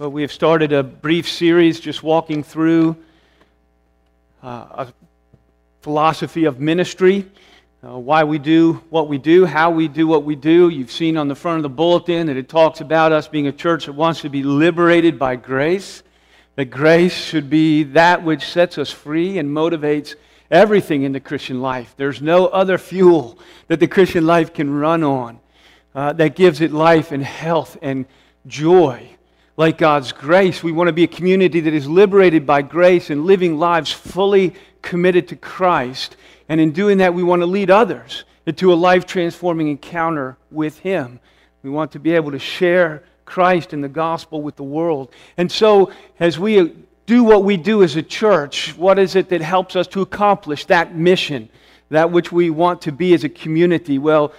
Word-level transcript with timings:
But 0.00 0.10
we 0.12 0.22
have 0.22 0.32
started 0.32 0.72
a 0.72 0.82
brief 0.82 1.28
series 1.28 1.78
just 1.78 2.02
walking 2.02 2.42
through 2.42 2.96
uh, 4.42 4.86
a 4.86 4.92
philosophy 5.82 6.46
of 6.46 6.58
ministry, 6.58 7.30
uh, 7.86 7.98
why 7.98 8.24
we 8.24 8.38
do 8.38 8.82
what 8.88 9.08
we 9.08 9.18
do, 9.18 9.44
how 9.44 9.70
we 9.70 9.88
do 9.88 10.06
what 10.06 10.24
we 10.24 10.36
do. 10.36 10.70
You've 10.70 10.90
seen 10.90 11.18
on 11.18 11.28
the 11.28 11.34
front 11.34 11.58
of 11.58 11.64
the 11.64 11.68
bulletin 11.68 12.28
that 12.28 12.38
it 12.38 12.48
talks 12.48 12.80
about 12.80 13.12
us 13.12 13.28
being 13.28 13.46
a 13.46 13.52
church 13.52 13.84
that 13.84 13.92
wants 13.92 14.22
to 14.22 14.30
be 14.30 14.42
liberated 14.42 15.18
by 15.18 15.36
grace, 15.36 16.02
that 16.56 16.70
grace 16.70 17.14
should 17.14 17.50
be 17.50 17.82
that 17.82 18.24
which 18.24 18.46
sets 18.46 18.78
us 18.78 18.90
free 18.90 19.36
and 19.36 19.50
motivates 19.50 20.14
everything 20.50 21.02
in 21.02 21.12
the 21.12 21.20
Christian 21.20 21.60
life. 21.60 21.92
There's 21.98 22.22
no 22.22 22.46
other 22.46 22.78
fuel 22.78 23.38
that 23.68 23.80
the 23.80 23.86
Christian 23.86 24.26
life 24.26 24.54
can 24.54 24.72
run 24.72 25.04
on 25.04 25.40
uh, 25.94 26.14
that 26.14 26.36
gives 26.36 26.62
it 26.62 26.72
life 26.72 27.12
and 27.12 27.22
health 27.22 27.76
and 27.82 28.06
joy 28.46 29.06
like 29.60 29.76
God's 29.76 30.10
grace. 30.10 30.62
We 30.62 30.72
want 30.72 30.88
to 30.88 30.92
be 30.94 31.04
a 31.04 31.06
community 31.06 31.60
that 31.60 31.74
is 31.74 31.86
liberated 31.86 32.46
by 32.46 32.62
grace 32.62 33.10
and 33.10 33.26
living 33.26 33.58
lives 33.58 33.92
fully 33.92 34.54
committed 34.80 35.28
to 35.28 35.36
Christ. 35.36 36.16
And 36.48 36.58
in 36.58 36.72
doing 36.72 36.96
that, 36.96 37.12
we 37.12 37.22
want 37.22 37.42
to 37.42 37.46
lead 37.46 37.70
others 37.70 38.24
into 38.46 38.72
a 38.72 38.74
life 38.74 39.04
transforming 39.04 39.68
encounter 39.68 40.38
with 40.50 40.78
Him. 40.78 41.20
We 41.62 41.68
want 41.68 41.92
to 41.92 41.98
be 41.98 42.14
able 42.14 42.30
to 42.30 42.38
share 42.38 43.04
Christ 43.26 43.74
and 43.74 43.84
the 43.84 43.88
gospel 43.90 44.40
with 44.40 44.56
the 44.56 44.62
world. 44.62 45.12
And 45.36 45.52
so, 45.52 45.92
as 46.18 46.38
we 46.38 46.74
do 47.04 47.22
what 47.22 47.44
we 47.44 47.58
do 47.58 47.82
as 47.82 47.96
a 47.96 48.02
church, 48.02 48.74
what 48.78 48.98
is 48.98 49.14
it 49.14 49.28
that 49.28 49.42
helps 49.42 49.76
us 49.76 49.86
to 49.88 50.00
accomplish 50.00 50.64
that 50.66 50.96
mission, 50.96 51.50
that 51.90 52.10
which 52.10 52.32
we 52.32 52.48
want 52.48 52.80
to 52.80 52.92
be 52.92 53.12
as 53.12 53.24
a 53.24 53.28
community? 53.28 53.98
Well, 53.98 54.32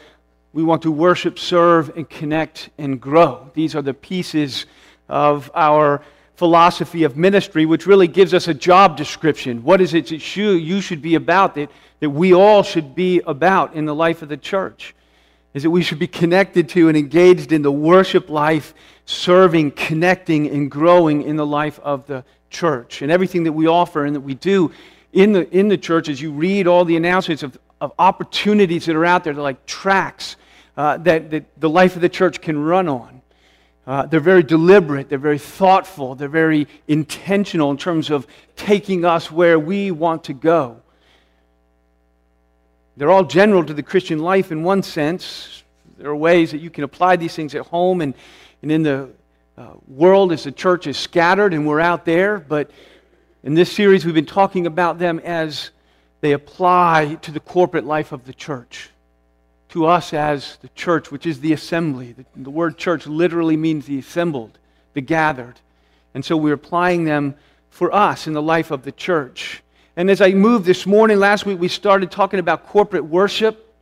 we 0.51 0.63
want 0.63 0.81
to 0.81 0.91
worship, 0.91 1.37
serve, 1.37 1.95
and 1.95 2.09
connect 2.09 2.71
and 2.79 2.99
grow. 2.99 3.51
These 3.53 3.75
are 3.75 3.83
the 3.83 3.93
pieces 3.93 4.65
of 5.11 5.51
our 5.53 6.01
philosophy 6.35 7.03
of 7.03 7.17
ministry, 7.17 7.67
which 7.67 7.85
really 7.85 8.07
gives 8.07 8.33
us 8.33 8.47
a 8.47 8.53
job 8.53 8.97
description. 8.97 9.61
What 9.61 9.81
is 9.81 9.93
it 9.93 10.07
that 10.07 10.35
you, 10.35 10.81
should 10.81 11.01
be 11.01 11.13
about, 11.13 11.53
that, 11.55 11.69
that 11.99 12.09
we 12.09 12.33
all 12.33 12.63
should 12.63 12.95
be 12.95 13.21
about 13.27 13.75
in 13.75 13.85
the 13.85 13.93
life 13.93 14.23
of 14.23 14.29
the 14.29 14.37
church? 14.37 14.95
Is 15.53 15.63
that 15.63 15.69
we 15.69 15.83
should 15.83 15.99
be 15.99 16.07
connected 16.07 16.69
to 16.69 16.87
and 16.87 16.97
engaged 16.97 17.51
in 17.51 17.61
the 17.61 17.71
worship 17.71 18.29
life, 18.29 18.73
serving, 19.05 19.71
connecting, 19.71 20.47
and 20.47 20.71
growing 20.71 21.23
in 21.23 21.35
the 21.35 21.45
life 21.45 21.77
of 21.81 22.07
the 22.07 22.23
church. 22.49 23.01
And 23.01 23.11
everything 23.11 23.43
that 23.43 23.51
we 23.51 23.67
offer 23.67 24.05
and 24.05 24.15
that 24.15 24.21
we 24.21 24.33
do 24.33 24.71
in 25.11 25.33
the, 25.33 25.47
in 25.55 25.67
the 25.67 25.77
church, 25.77 26.07
as 26.07 26.21
you 26.21 26.31
read 26.31 26.67
all 26.67 26.85
the 26.85 26.95
announcements 26.95 27.43
of, 27.43 27.59
of 27.81 27.91
opportunities 27.99 28.85
that 28.85 28.95
are 28.95 29.05
out 29.05 29.25
there, 29.25 29.33
they're 29.33 29.43
like 29.43 29.65
tracks 29.65 30.37
uh, 30.77 30.97
that, 30.97 31.29
that 31.31 31.59
the 31.59 31.69
life 31.69 31.95
of 31.95 32.01
the 32.01 32.09
church 32.09 32.41
can 32.41 32.57
run 32.57 32.87
on. 32.87 33.20
Uh, 33.87 34.05
they're 34.05 34.19
very 34.19 34.43
deliberate, 34.43 35.09
they're 35.09 35.17
very 35.17 35.39
thoughtful, 35.39 36.13
they're 36.13 36.27
very 36.27 36.67
intentional 36.87 37.71
in 37.71 37.77
terms 37.77 38.11
of 38.11 38.27
taking 38.55 39.03
us 39.05 39.31
where 39.31 39.57
we 39.57 39.89
want 39.89 40.23
to 40.25 40.33
go. 40.33 40.79
They're 42.95 43.09
all 43.09 43.23
general 43.23 43.63
to 43.63 43.73
the 43.73 43.81
Christian 43.81 44.19
life 44.19 44.51
in 44.51 44.61
one 44.63 44.83
sense. 44.83 45.63
There 45.97 46.09
are 46.11 46.15
ways 46.15 46.51
that 46.51 46.59
you 46.59 46.69
can 46.69 46.83
apply 46.83 47.15
these 47.15 47.35
things 47.35 47.55
at 47.55 47.65
home 47.65 48.01
and, 48.01 48.13
and 48.61 48.71
in 48.71 48.83
the 48.83 49.09
uh, 49.57 49.71
world 49.87 50.31
as 50.31 50.43
the 50.43 50.51
church 50.51 50.85
is 50.85 50.97
scattered 50.97 51.53
and 51.53 51.65
we're 51.65 51.79
out 51.79 52.05
there. 52.05 52.37
But 52.37 52.69
in 53.43 53.55
this 53.55 53.71
series, 53.71 54.05
we've 54.05 54.13
been 54.13 54.25
talking 54.25 54.67
about 54.67 54.99
them 54.99 55.19
as 55.19 55.71
they 56.21 56.33
apply 56.33 57.15
to 57.23 57.31
the 57.31 57.39
corporate 57.39 57.85
life 57.85 58.11
of 58.11 58.25
the 58.25 58.33
church 58.33 58.91
to 59.71 59.85
us 59.85 60.13
as 60.13 60.57
the 60.57 60.69
church, 60.69 61.11
which 61.11 61.25
is 61.25 61.39
the 61.39 61.53
assembly. 61.53 62.13
The, 62.13 62.25
the, 62.35 62.49
word 62.49 62.77
church 62.77 63.07
literally 63.07 63.57
means 63.57 63.85
the 63.85 63.99
assembled, 63.99 64.57
the 64.93 65.01
gathered. 65.01 65.59
And 66.13 66.23
so 66.23 66.37
we're 66.37 66.53
applying 66.53 67.05
them 67.05 67.35
for 67.69 67.93
us 67.93 68.27
in 68.27 68.33
the 68.33 68.41
life 68.41 68.71
of 68.71 68.83
the 68.83 68.91
church. 68.91 69.63
And 69.95 70.09
as 70.09 70.21
I 70.21 70.31
moved 70.31 70.65
this 70.65 70.85
morning, 70.85 71.17
last 71.17 71.45
week, 71.45 71.59
we 71.59 71.67
started 71.67 72.11
talking 72.11 72.39
about 72.39 72.67
corporate 72.67 73.05
worship, 73.05 73.73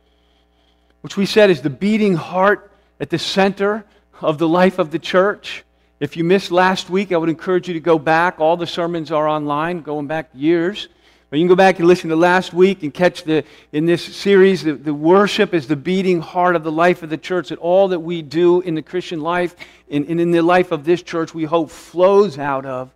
which 1.02 1.16
we 1.16 1.26
said 1.26 1.50
is 1.50 1.60
the 1.60 1.70
beating 1.70 2.14
heart 2.14 2.70
at 3.00 3.10
the 3.10 3.18
center 3.18 3.84
of 4.20 4.38
the 4.38 4.48
life 4.48 4.78
of 4.78 4.90
the 4.90 4.98
church. 4.98 5.64
If 5.98 6.16
you 6.16 6.24
missed 6.24 6.50
last 6.50 6.88
week, 6.88 7.12
I 7.12 7.16
would 7.16 7.28
encourage 7.28 7.68
you 7.68 7.74
to 7.74 7.80
go 7.80 7.98
back. 7.98 8.38
All 8.38 8.56
the 8.56 8.66
sermons 8.66 9.10
are 9.10 9.28
online, 9.28 9.82
going 9.82 10.06
back 10.06 10.30
years. 10.34 10.88
Or 11.32 11.38
you 11.38 11.44
can 11.44 11.48
go 11.48 11.56
back 11.56 11.78
and 11.78 11.86
listen 11.86 12.10
to 12.10 12.16
last 12.16 12.52
week 12.52 12.82
and 12.82 12.92
catch 12.92 13.22
the, 13.22 13.44
in 13.72 13.86
this 13.86 14.02
series, 14.02 14.64
the, 14.64 14.72
the 14.72 14.92
worship 14.92 15.54
is 15.54 15.68
the 15.68 15.76
beating 15.76 16.20
heart 16.20 16.56
of 16.56 16.64
the 16.64 16.72
life 16.72 17.04
of 17.04 17.10
the 17.10 17.16
church, 17.16 17.50
that 17.50 17.58
all 17.60 17.88
that 17.88 18.00
we 18.00 18.20
do 18.20 18.60
in 18.62 18.74
the 18.74 18.82
Christian 18.82 19.20
life 19.20 19.54
and, 19.88 20.06
and 20.06 20.20
in 20.20 20.32
the 20.32 20.42
life 20.42 20.72
of 20.72 20.84
this 20.84 21.02
church, 21.02 21.32
we 21.32 21.44
hope 21.44 21.70
flows 21.70 22.36
out 22.36 22.66
of 22.66 22.90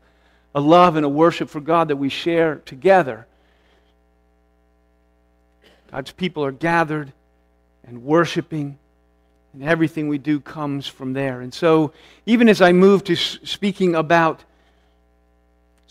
a 0.52 0.60
love 0.60 0.96
and 0.96 1.04
a 1.04 1.08
worship 1.08 1.48
for 1.48 1.60
God 1.60 1.88
that 1.88 1.96
we 1.96 2.08
share 2.08 2.56
together. 2.56 3.26
God's 5.92 6.10
people 6.10 6.44
are 6.44 6.52
gathered 6.52 7.12
and 7.86 8.02
worshiping, 8.02 8.78
and 9.52 9.62
everything 9.62 10.08
we 10.08 10.18
do 10.18 10.40
comes 10.40 10.88
from 10.88 11.12
there. 11.12 11.40
And 11.40 11.54
so, 11.54 11.92
even 12.26 12.48
as 12.48 12.60
I 12.60 12.72
move 12.72 13.04
to 13.04 13.14
speaking 13.14 13.94
about 13.94 14.42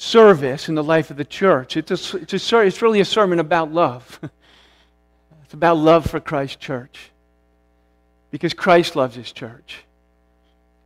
service 0.04 0.68
in 0.68 0.76
the 0.76 0.84
life 0.84 1.10
of 1.10 1.18
the 1.18 1.26
church. 1.26 1.78
It's, 1.78 1.92
a, 1.92 2.18
it's, 2.18 2.52
a, 2.52 2.60
it's 2.60 2.82
really 2.82 3.00
a 3.00 3.06
sermon 3.06 3.40
about 3.40 3.72
love. 3.72 4.20
it's 5.44 5.54
about 5.54 5.78
love 5.78 6.06
for 6.06 6.20
Christ's 6.20 6.58
church 6.58 7.12
because 8.30 8.54
Christ 8.54 8.96
loves 8.96 9.16
his 9.16 9.32
church. 9.32 9.86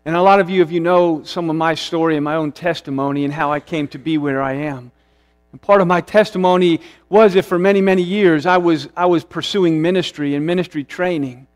And 0.06 0.16
a 0.16 0.22
lot 0.22 0.40
of 0.40 0.50
you, 0.50 0.62
if 0.62 0.72
you 0.72 0.80
know 0.80 1.24
some 1.24 1.50
of 1.50 1.56
my 1.56 1.74
story 1.74 2.16
and 2.16 2.24
my 2.24 2.36
own 2.36 2.52
testimony 2.52 3.26
and 3.26 3.34
how 3.34 3.52
I 3.52 3.60
came 3.60 3.88
to 3.90 3.98
be 3.98 4.18
where 4.18 4.42
I 4.42 4.54
am. 4.54 4.92
And 5.52 5.62
part 5.62 5.82
of 5.82 5.88
my 5.88 6.02
testimony 6.02 6.80
was 7.10 7.34
that 7.34 7.44
for 7.44 7.58
many, 7.58 7.82
many 7.82 8.04
years 8.04 8.46
I 8.46 8.58
was, 8.58 8.88
I 8.96 9.08
was 9.08 9.24
pursuing 9.24 9.82
ministry 9.82 10.36
and 10.36 10.46
ministry 10.46 10.84
training 10.84 11.48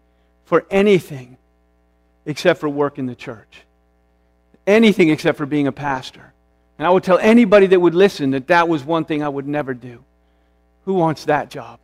for 0.45 0.66
anything 0.71 1.38
except 2.25 2.59
for 2.59 2.67
work 2.67 2.97
in 2.97 3.05
the 3.05 3.16
church. 3.16 3.61
Anything 4.66 5.09
except 5.09 5.38
for 5.38 5.45
being 5.45 5.67
a 5.67 5.71
pastor. 5.71 6.33
And 6.81 6.88
I 6.88 6.90
would 6.90 7.03
tell 7.03 7.19
anybody 7.19 7.68
that 7.68 7.80
would 7.80 7.94
listen 7.94 8.31
that 8.31 8.47
that 8.47 8.68
was 8.68 8.84
one 8.84 9.06
thing 9.06 9.22
I 9.22 9.30
would 9.30 9.47
never 9.47 9.75
do. 9.75 10.03
Who 10.86 10.96
wants 10.96 11.25
that 11.25 11.52
job? 11.52 11.80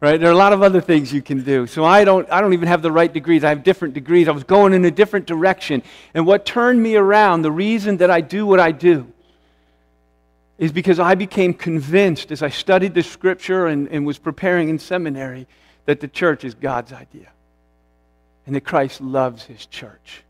Right? 0.00 0.18
There 0.18 0.28
are 0.28 0.32
a 0.32 0.36
lot 0.36 0.52
of 0.52 0.60
other 0.60 0.80
things 0.80 1.12
you 1.12 1.22
can 1.22 1.44
do. 1.44 1.68
So 1.68 1.84
I 1.84 2.04
don't, 2.04 2.28
I 2.32 2.40
don't 2.40 2.52
even 2.52 2.66
have 2.66 2.82
the 2.82 2.90
right 2.90 3.12
degrees. 3.12 3.44
I 3.44 3.50
have 3.50 3.62
different 3.62 3.94
degrees. 3.94 4.26
I 4.26 4.32
was 4.32 4.42
going 4.42 4.72
in 4.72 4.84
a 4.84 4.90
different 4.90 5.26
direction. 5.26 5.84
And 6.14 6.26
what 6.26 6.44
turned 6.44 6.82
me 6.82 6.96
around, 6.96 7.42
the 7.42 7.52
reason 7.52 7.98
that 7.98 8.10
I 8.10 8.22
do 8.22 8.44
what 8.44 8.58
I 8.58 8.72
do, 8.72 9.06
is 10.58 10.72
because 10.72 10.98
I 10.98 11.14
became 11.14 11.54
convinced 11.54 12.32
as 12.32 12.42
I 12.42 12.48
studied 12.48 12.94
the 12.94 13.04
scripture 13.04 13.68
and, 13.68 13.86
and 13.86 14.04
was 14.04 14.18
preparing 14.18 14.68
in 14.68 14.80
seminary 14.80 15.46
that 15.84 16.00
the 16.00 16.08
church 16.08 16.42
is 16.42 16.56
God's 16.56 16.92
idea 16.92 17.28
and 18.46 18.56
that 18.56 18.62
Christ 18.62 19.00
loves 19.00 19.44
his 19.44 19.64
church. 19.66 20.24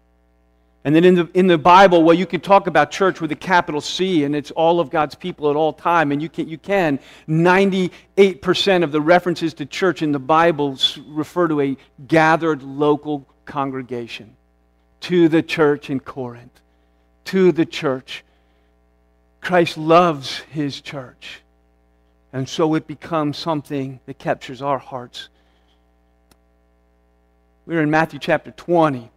And 0.85 0.95
then 0.95 1.05
in 1.05 1.15
the, 1.15 1.29
in 1.33 1.47
the 1.47 1.57
Bible, 1.57 2.03
well, 2.03 2.15
you 2.15 2.27
can 2.27 2.43
talk 2.43 2.67
about 2.67 2.91
church 2.91 3.19
with 3.23 3.33
a 3.33 3.37
capital 3.37 3.81
C, 3.81 4.25
and 4.25 4.37
it's 4.37 4.51
all 4.51 4.81
of 4.81 4.91
God's 4.91 5.15
people 5.15 5.49
at 5.49 5.57
all 5.57 5.73
time. 5.73 6.13
And 6.13 6.21
you 6.21 6.29
can, 6.29 6.47
you 6.47 6.59
can. 6.59 7.01
98% 7.27 8.85
of 8.85 8.93
the 8.93 9.01
references 9.01 9.55
to 9.55 9.67
church 9.67 10.03
in 10.03 10.13
the 10.13 10.19
Bible 10.19 10.79
refer 11.09 11.49
to 11.49 11.61
a 11.63 11.77
gathered 12.07 12.63
local 12.63 13.27
congregation, 13.47 14.37
to 15.01 15.29
the 15.31 15.43
church 15.43 15.89
in 15.89 16.01
Corinth, 16.01 16.61
to 17.27 17.51
the 17.51 17.65
church. 17.65 18.23
Christ 19.41 19.79
loves 19.79 20.41
his 20.51 20.83
church. 20.83 21.41
And 22.35 22.47
so 22.47 22.75
it 22.75 22.87
becomes 22.87 23.39
something 23.39 24.01
that 24.05 24.19
captures 24.19 24.61
our 24.61 24.79
hearts. 24.79 25.31
We're 27.65 27.81
in 27.81 27.91
Matthew 27.91 28.19
chapter 28.19 28.51
20 28.51 29.11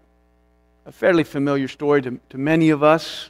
a 0.88 0.92
fairly 0.94 1.25
familiar 1.25 1.68
story 1.68 2.02
to, 2.02 2.18
to 2.30 2.38
many 2.38 2.70
of 2.70 2.81
us. 2.81 3.30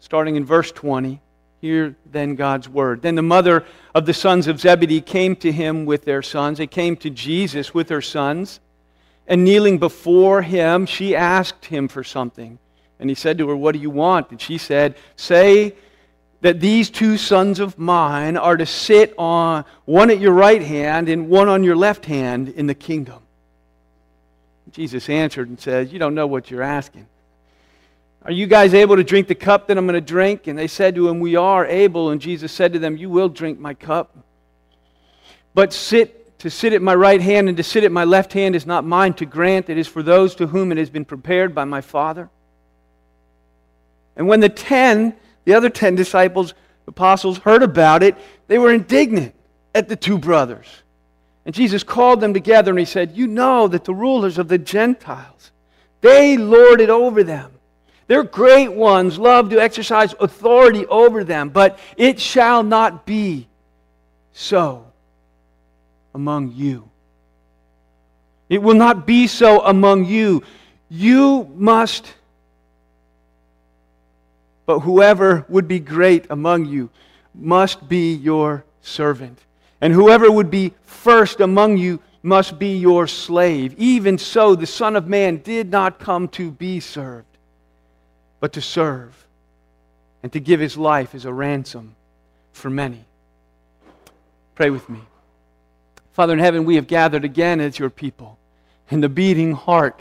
Starting 0.00 0.34
in 0.34 0.44
verse 0.44 0.72
20, 0.72 1.20
hear 1.60 1.94
then 2.10 2.34
God's 2.34 2.68
word. 2.68 3.00
Then 3.00 3.14
the 3.14 3.22
mother 3.22 3.64
of 3.94 4.04
the 4.04 4.12
sons 4.12 4.48
of 4.48 4.58
Zebedee 4.58 5.00
came 5.00 5.36
to 5.36 5.52
him 5.52 5.86
with 5.86 6.04
their 6.04 6.22
sons. 6.22 6.58
They 6.58 6.66
came 6.66 6.96
to 6.96 7.10
Jesus 7.10 7.72
with 7.72 7.88
her 7.88 8.02
sons. 8.02 8.58
And 9.28 9.44
kneeling 9.44 9.78
before 9.78 10.42
him, 10.42 10.86
she 10.86 11.14
asked 11.14 11.66
him 11.66 11.86
for 11.86 12.02
something. 12.02 12.58
And 12.98 13.08
he 13.08 13.14
said 13.14 13.38
to 13.38 13.48
her, 13.48 13.54
What 13.54 13.72
do 13.72 13.78
you 13.78 13.90
want? 13.90 14.32
And 14.32 14.40
she 14.40 14.58
said, 14.58 14.96
Say 15.14 15.76
that 16.40 16.58
these 16.58 16.90
two 16.90 17.16
sons 17.16 17.60
of 17.60 17.78
mine 17.78 18.36
are 18.36 18.56
to 18.56 18.66
sit 18.66 19.14
on 19.16 19.64
one 19.84 20.10
at 20.10 20.18
your 20.18 20.32
right 20.32 20.62
hand 20.62 21.08
and 21.08 21.28
one 21.28 21.48
on 21.48 21.62
your 21.62 21.76
left 21.76 22.06
hand 22.06 22.48
in 22.48 22.66
the 22.66 22.74
kingdom. 22.74 23.19
Jesus 24.72 25.08
answered 25.08 25.48
and 25.48 25.58
said, 25.60 25.92
You 25.92 25.98
don't 25.98 26.14
know 26.14 26.26
what 26.26 26.50
you're 26.50 26.62
asking. 26.62 27.06
Are 28.24 28.32
you 28.32 28.46
guys 28.46 28.74
able 28.74 28.96
to 28.96 29.04
drink 29.04 29.28
the 29.28 29.34
cup 29.34 29.68
that 29.68 29.78
I'm 29.78 29.86
going 29.86 29.94
to 29.94 30.00
drink? 30.00 30.46
And 30.46 30.58
they 30.58 30.66
said 30.66 30.94
to 30.94 31.08
him, 31.08 31.20
We 31.20 31.36
are 31.36 31.66
able. 31.66 32.10
And 32.10 32.20
Jesus 32.20 32.52
said 32.52 32.72
to 32.74 32.78
them, 32.78 32.96
You 32.96 33.10
will 33.10 33.28
drink 33.28 33.58
my 33.58 33.74
cup. 33.74 34.16
But 35.54 35.72
sit 35.72 36.38
to 36.40 36.50
sit 36.50 36.72
at 36.72 36.80
my 36.80 36.94
right 36.94 37.20
hand 37.20 37.48
and 37.48 37.56
to 37.56 37.62
sit 37.62 37.84
at 37.84 37.92
my 37.92 38.04
left 38.04 38.32
hand 38.32 38.56
is 38.56 38.66
not 38.66 38.84
mine 38.84 39.12
to 39.14 39.26
grant, 39.26 39.68
it 39.68 39.76
is 39.76 39.86
for 39.86 40.02
those 40.02 40.34
to 40.36 40.46
whom 40.46 40.72
it 40.72 40.78
has 40.78 40.88
been 40.88 41.04
prepared 41.04 41.54
by 41.54 41.64
my 41.64 41.82
Father. 41.82 42.30
And 44.16 44.26
when 44.26 44.40
the 44.40 44.48
ten, 44.48 45.14
the 45.44 45.54
other 45.54 45.68
ten 45.68 45.94
disciples, 45.94 46.54
apostles, 46.86 47.38
heard 47.38 47.62
about 47.62 48.02
it, 48.02 48.16
they 48.46 48.58
were 48.58 48.72
indignant 48.72 49.34
at 49.74 49.88
the 49.88 49.96
two 49.96 50.18
brothers. 50.18 50.66
And 51.44 51.54
Jesus 51.54 51.82
called 51.82 52.20
them 52.20 52.34
together 52.34 52.70
and 52.70 52.78
he 52.78 52.84
said, 52.84 53.16
You 53.16 53.26
know 53.26 53.68
that 53.68 53.84
the 53.84 53.94
rulers 53.94 54.38
of 54.38 54.48
the 54.48 54.58
Gentiles, 54.58 55.52
they 56.00 56.36
lord 56.36 56.80
it 56.80 56.90
over 56.90 57.24
them. 57.24 57.52
Their 58.06 58.24
great 58.24 58.72
ones 58.72 59.18
love 59.18 59.50
to 59.50 59.60
exercise 59.60 60.14
authority 60.18 60.84
over 60.86 61.22
them, 61.22 61.50
but 61.50 61.78
it 61.96 62.20
shall 62.20 62.62
not 62.62 63.06
be 63.06 63.46
so 64.32 64.86
among 66.12 66.52
you. 66.56 66.90
It 68.48 68.60
will 68.60 68.74
not 68.74 69.06
be 69.06 69.28
so 69.28 69.64
among 69.64 70.06
you. 70.06 70.42
You 70.88 71.48
must, 71.54 72.12
but 74.66 74.80
whoever 74.80 75.46
would 75.48 75.68
be 75.68 75.78
great 75.78 76.26
among 76.30 76.64
you 76.64 76.90
must 77.32 77.88
be 77.88 78.12
your 78.12 78.64
servant. 78.82 79.38
And 79.80 79.92
whoever 79.92 80.30
would 80.30 80.50
be 80.50 80.74
first 80.84 81.40
among 81.40 81.78
you 81.78 82.00
must 82.22 82.58
be 82.58 82.76
your 82.76 83.06
slave. 83.06 83.74
Even 83.78 84.18
so, 84.18 84.54
the 84.54 84.66
Son 84.66 84.94
of 84.94 85.06
Man 85.06 85.38
did 85.38 85.70
not 85.70 85.98
come 85.98 86.28
to 86.28 86.50
be 86.50 86.80
served, 86.80 87.38
but 88.40 88.52
to 88.52 88.60
serve, 88.60 89.26
and 90.22 90.32
to 90.32 90.40
give 90.40 90.60
his 90.60 90.76
life 90.76 91.14
as 91.14 91.24
a 91.24 91.32
ransom 91.32 91.96
for 92.52 92.68
many. 92.68 93.04
Pray 94.54 94.68
with 94.68 94.88
me. 94.88 95.00
Father 96.12 96.34
in 96.34 96.38
heaven, 96.38 96.66
we 96.66 96.74
have 96.74 96.86
gathered 96.86 97.24
again 97.24 97.60
as 97.60 97.78
your 97.78 97.88
people 97.88 98.38
in 98.90 99.00
the 99.00 99.08
beating 99.08 99.52
heart 99.52 99.98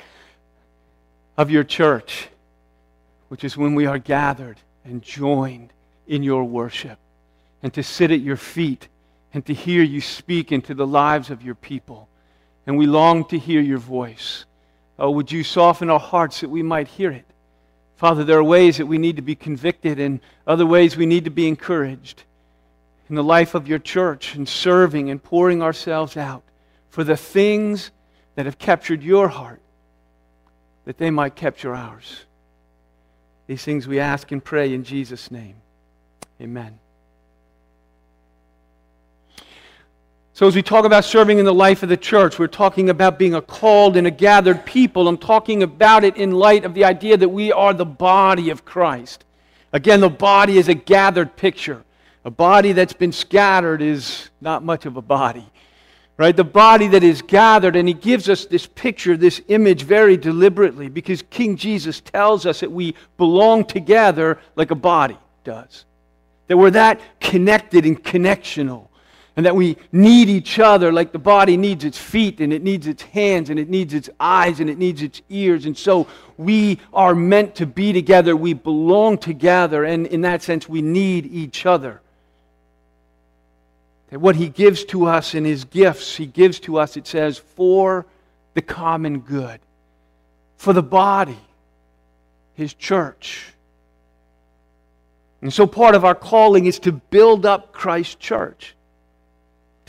of 1.38 1.50
your 1.50 1.64
church, 1.64 2.28
which 3.30 3.46
is 3.46 3.56
when 3.56 3.76
we 3.76 3.86
are 3.86 4.00
gathered 4.00 4.58
and 4.84 5.02
joined 5.02 5.72
in 6.08 6.24
your 6.24 6.44
worship, 6.44 6.98
and 7.64 7.74
to 7.74 7.84
sit 7.84 8.12
at 8.12 8.20
your 8.20 8.36
feet 8.36 8.90
and 9.34 9.46
to 9.46 9.54
hear 9.54 9.84
you 9.84 10.02
speak 10.02 10.52
into 10.52 10.74
the 10.74 10.88
lives 10.88 11.30
of 11.30 11.44
your 11.44 11.56
people. 11.56 12.08
And 12.66 12.78
we 12.78 12.88
long 12.88 13.26
to 13.26 13.38
hear 13.38 13.62
your 13.62 13.78
voice. 13.78 14.46
Oh, 14.98 15.12
would 15.12 15.32
you 15.32 15.44
soften 15.44 15.90
our 15.90 16.00
hearts 16.00 16.42
that 16.42 16.50
we 16.50 16.62
might 16.62 16.88
hear 16.88 17.12
it? 17.12 17.26
Father, 17.96 18.24
there 18.24 18.38
are 18.38 18.44
ways 18.44 18.78
that 18.78 18.86
we 18.86 18.98
need 18.98 19.18
to 19.18 19.22
be 19.22 19.36
convicted, 19.36 20.00
and 20.00 20.22
other 20.48 20.66
ways 20.66 20.96
we 20.96 21.06
need 21.06 21.26
to 21.26 21.32
be 21.32 21.48
encouraged 21.48 22.24
in 23.10 23.16
the 23.16 23.24
life 23.24 23.56
of 23.56 23.68
your 23.68 23.80
church 23.80 24.36
and 24.36 24.48
serving 24.48 25.10
and 25.10 25.22
pouring 25.22 25.62
ourselves 25.62 26.16
out 26.16 26.44
for 26.90 27.04
the 27.04 27.18
things 27.18 27.92
that 28.36 28.46
have 28.46 28.58
captured 28.58 29.04
your 29.04 29.28
heart, 29.28 29.60
that 30.86 30.98
they 30.98 31.10
might 31.10 31.36
capture 31.36 31.76
ours. 31.76 32.22
These 33.48 33.64
things 33.64 33.88
we 33.88 34.00
ask 34.00 34.32
and 34.32 34.44
pray 34.44 34.74
in 34.74 34.84
Jesus' 34.84 35.30
name. 35.30 35.56
Amen. 36.40 36.80
So, 40.40 40.48
as 40.48 40.56
we 40.56 40.64
talk 40.64 40.86
about 40.86 41.04
serving 41.04 41.38
in 41.38 41.44
the 41.44 41.54
life 41.54 41.84
of 41.84 41.90
the 41.90 41.98
church, 41.98 42.40
we're 42.40 42.48
talking 42.48 42.90
about 42.90 43.20
being 43.20 43.36
a 43.36 43.42
called 43.42 43.98
and 43.98 44.08
a 44.08 44.10
gathered 44.10 44.66
people. 44.66 45.10
I'm 45.10 45.18
talking 45.18 45.64
about 45.64 46.06
it 46.06 46.16
in 46.16 46.32
light 46.32 46.64
of 46.64 46.74
the 46.74 46.86
idea 46.86 47.18
that 47.18 47.28
we 47.28 47.52
are 47.52 47.74
the 47.74 47.86
body 47.86 48.50
of 48.50 48.64
Christ. 48.64 49.26
Again, 49.74 50.00
the 50.00 50.10
body 50.10 50.58
is 50.58 50.70
a 50.70 50.74
gathered 50.76 51.36
picture. 51.36 51.84
A 52.24 52.32
body 52.32 52.72
that's 52.72 52.94
been 52.94 53.12
scattered 53.12 53.82
is 53.82 54.30
not 54.40 54.64
much 54.64 54.86
of 54.86 54.96
a 54.96 55.02
body. 55.02 55.46
Right? 56.16 56.34
The 56.34 56.46
body 56.46 56.88
that 56.88 57.04
is 57.04 57.22
gathered, 57.22 57.76
and 57.76 57.86
he 57.86 57.94
gives 57.94 58.30
us 58.30 58.46
this 58.46 58.66
picture, 58.66 59.18
this 59.18 59.42
image 59.50 59.84
very 59.84 60.16
deliberately 60.16 60.88
because 60.88 61.22
King 61.24 61.58
Jesus 61.58 62.00
tells 62.00 62.46
us 62.46 62.62
that 62.62 62.72
we 62.72 62.96
belong 63.18 63.66
together 63.66 64.40
like 64.56 64.72
a 64.72 64.76
body 64.76 65.18
does. 65.44 65.84
That 66.48 66.56
we're 66.56 66.72
that 66.72 67.02
connected 67.20 67.86
and 67.86 68.02
connectional 68.02 68.89
and 69.40 69.46
that 69.46 69.56
we 69.56 69.78
need 69.94 70.28
each 70.28 70.60
other 70.60 70.92
like 70.92 71.14
the 71.14 71.18
body 71.18 71.56
needs 71.56 71.86
its 71.86 71.98
feet 71.98 72.42
and 72.42 72.52
it 72.52 72.62
needs 72.62 72.88
its 72.88 73.04
hands 73.04 73.50
and 73.50 73.58
it 73.58 73.70
needs 73.70 73.94
its 73.94 74.10
eyes 74.20 74.60
and 74.60 74.70
it 74.70 74.78
needs 74.78 75.02
its 75.02 75.22
ears. 75.30 75.66
And 75.66 75.78
so 75.78 76.08
we 76.36 76.78
are 76.92 77.16
meant 77.16 77.56
to 77.56 77.66
be 77.66 77.94
together. 77.94 78.36
We 78.36 78.52
belong 78.52 79.18
together. 79.18 79.86
And 79.86 80.08
in 80.08 80.20
that 80.24 80.44
sense, 80.44 80.68
we 80.68 80.82
need 80.82 81.26
each 81.26 81.66
other. 81.66 82.02
That 84.10 84.20
what 84.20 84.36
He 84.36 84.50
gives 84.50 84.84
to 84.88 85.06
us 85.06 85.34
in 85.34 85.46
His 85.46 85.64
gifts, 85.64 86.18
He 86.18 86.26
gives 86.26 86.60
to 86.60 86.78
us, 86.78 86.98
it 86.98 87.08
says, 87.08 87.38
for 87.38 88.06
the 88.56 88.62
common 88.62 89.20
good, 89.20 89.62
for 90.58 90.74
the 90.74 90.84
body, 90.84 91.40
His 92.56 92.74
church. 92.74 93.54
And 95.42 95.54
so 95.54 95.66
part 95.66 95.96
of 95.96 96.04
our 96.04 96.14
calling 96.14 96.66
is 96.66 96.78
to 96.80 96.92
build 96.92 97.46
up 97.46 97.72
Christ's 97.72 98.16
church 98.16 98.76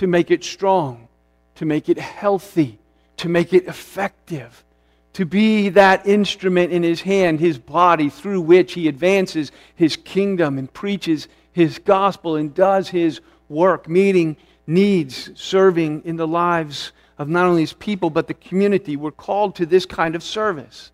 to 0.01 0.07
make 0.07 0.31
it 0.31 0.43
strong, 0.43 1.09
to 1.55 1.67
make 1.67 1.91
it 1.91 1.99
healthy, 1.99 2.79
to 3.19 3.29
make 3.29 3.53
it 3.53 3.67
effective, 3.67 4.65
to 5.13 5.27
be 5.27 5.69
that 5.69 6.07
instrument 6.07 6.73
in 6.73 6.83
his 6.83 7.03
hand, 7.03 7.39
his 7.39 7.59
body, 7.59 8.09
through 8.09 8.41
which 8.41 8.73
he 8.73 8.89
advances 8.89 9.53
his 9.75 9.97
kingdom 9.97 10.57
and 10.57 10.73
preaches 10.73 11.29
his 11.53 11.79
gospel 11.79 12.37
and 12.37 12.55
does 12.55 12.89
his 12.89 13.21
work, 13.51 13.91
meeting 13.91 14.39
needs, 14.67 15.39
serving 15.39 16.03
in 16.07 16.17
the 16.17 16.27
lives 16.27 16.93
of 17.19 17.29
not 17.29 17.45
only 17.45 17.61
his 17.61 17.75
people, 17.75 18.09
but 18.09 18.27
the 18.27 18.33
community. 18.33 18.97
We're 18.97 19.11
called 19.11 19.55
to 19.57 19.67
this 19.67 19.85
kind 19.85 20.15
of 20.15 20.23
service. 20.23 20.93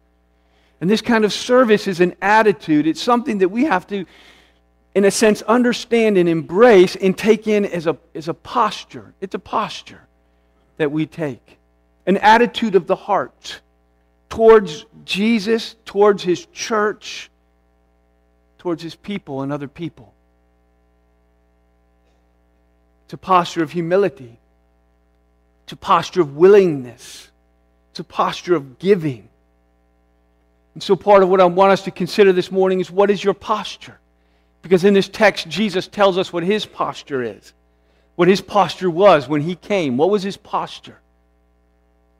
And 0.81 0.91
this 0.91 1.01
kind 1.01 1.25
of 1.25 1.33
service 1.33 1.87
is 1.87 2.01
an 2.01 2.17
attitude. 2.21 2.89
It's 2.89 3.01
something 3.01 3.39
that 3.39 3.51
we 3.51 3.67
have 3.67 3.87
to 3.87 4.05
in 4.97 5.05
a 5.05 5.11
sense, 5.11 5.43
understand 5.43 6.17
and 6.17 6.27
embrace 6.27 6.97
and 6.97 7.19
take 7.19 7.47
in 7.47 7.67
as 7.67 7.87
a, 7.87 7.99
as 8.15 8.29
a 8.29 8.35
posture. 8.35 9.13
It's 9.21 9.35
a 9.35 9.39
posture 9.39 10.01
that 10.79 10.91
we 10.91 11.05
take, 11.05 11.59
an 12.07 12.17
attitude 12.17 12.75
of 12.75 12.87
the 12.87 12.97
heart 12.97 13.61
towards 14.31 14.87
Jesus, 15.05 15.77
towards 15.85 16.23
His 16.23 16.47
church, 16.47 17.31
towards 18.57 18.83
His 18.83 18.95
people 18.97 19.43
and 19.43 19.53
other 19.53 19.69
people. 19.69 20.15
It's 23.05 23.13
a 23.13 23.19
posture 23.19 23.63
of 23.63 23.73
humility, 23.73 24.39
it's 25.65 25.75
a 25.75 25.77
posture 25.77 26.23
of 26.23 26.37
willingness, 26.37 27.31
it's 27.91 28.01
a 28.01 28.05
posture 28.05 28.57
of 28.57 28.79
giving. 28.79 29.29
And 30.73 30.83
so, 30.83 30.97
part 30.97 31.23
of 31.23 31.29
what 31.29 31.43
I 31.43 31.45
want 31.45 31.73
us 31.73 31.83
to 31.83 31.91
consider 31.91 32.33
this 32.33 32.51
morning 32.51 32.81
is 32.81 32.91
what 32.91 33.11
is 33.11 33.23
your 33.23 33.35
posture? 33.35 33.99
Because 34.63 34.85
in 34.85 34.95
this 34.95 35.09
text, 35.09 35.49
Jesus 35.49 35.87
tells 35.87 36.19
us 36.19 36.33
what 36.33 36.43
his 36.43 36.67
posture 36.67 37.23
is, 37.23 37.53
what 38.17 38.29
his 38.29 38.41
posture 38.41 38.91
was 38.91 39.29
when 39.29 39.41
he 39.43 39.55
came. 39.55 39.97
What 39.97 40.11
was 40.11 40.23
his 40.23 40.37
posture? 40.37 40.99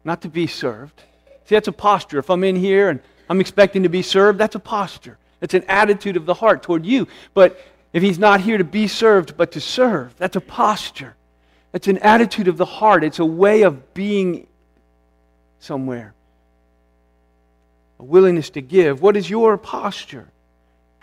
Not 0.05 0.23
to 0.23 0.29
be 0.29 0.47
served. 0.47 1.03
See, 1.47 1.55
that's 1.55 1.69
a 1.69 1.73
posture. 1.73 2.19
If 2.19 2.31
I'm 2.31 2.45
in 2.45 2.57
here 2.57 2.89
and 2.91 3.01
I'm 3.29 3.41
expecting 3.41 3.83
to 3.83 3.89
be 3.89 4.03
served, 4.03 4.39
that's 4.39 4.55
a 4.55 4.61
posture. 4.61 5.19
That's 5.41 5.55
an 5.55 5.65
attitude 5.69 6.17
of 6.17 6.27
the 6.27 6.35
heart 6.35 6.63
toward 6.63 6.87
you. 6.87 7.09
But 7.35 7.61
if 7.93 8.03
he's 8.03 8.19
not 8.19 8.41
here 8.41 8.59
to 8.59 8.65
be 8.65 8.89
served, 8.89 9.37
but 9.37 9.53
to 9.53 9.61
serve, 9.61 10.17
that's 10.17 10.37
a 10.37 10.41
posture. 10.41 11.17
That's 11.73 11.89
an 11.89 11.99
attitude 11.99 12.49
of 12.49 12.57
the 12.57 12.65
heart. 12.65 13.05
It's 13.05 13.19
a 13.19 13.25
way 13.25 13.63
of 13.63 13.95
being 13.95 14.47
somewhere. 15.59 16.15
A 17.99 18.05
willingness 18.05 18.51
to 18.51 18.61
give. 18.61 19.03
What 19.03 19.17
is 19.17 19.29
your 19.29 19.59
posture? 19.59 20.29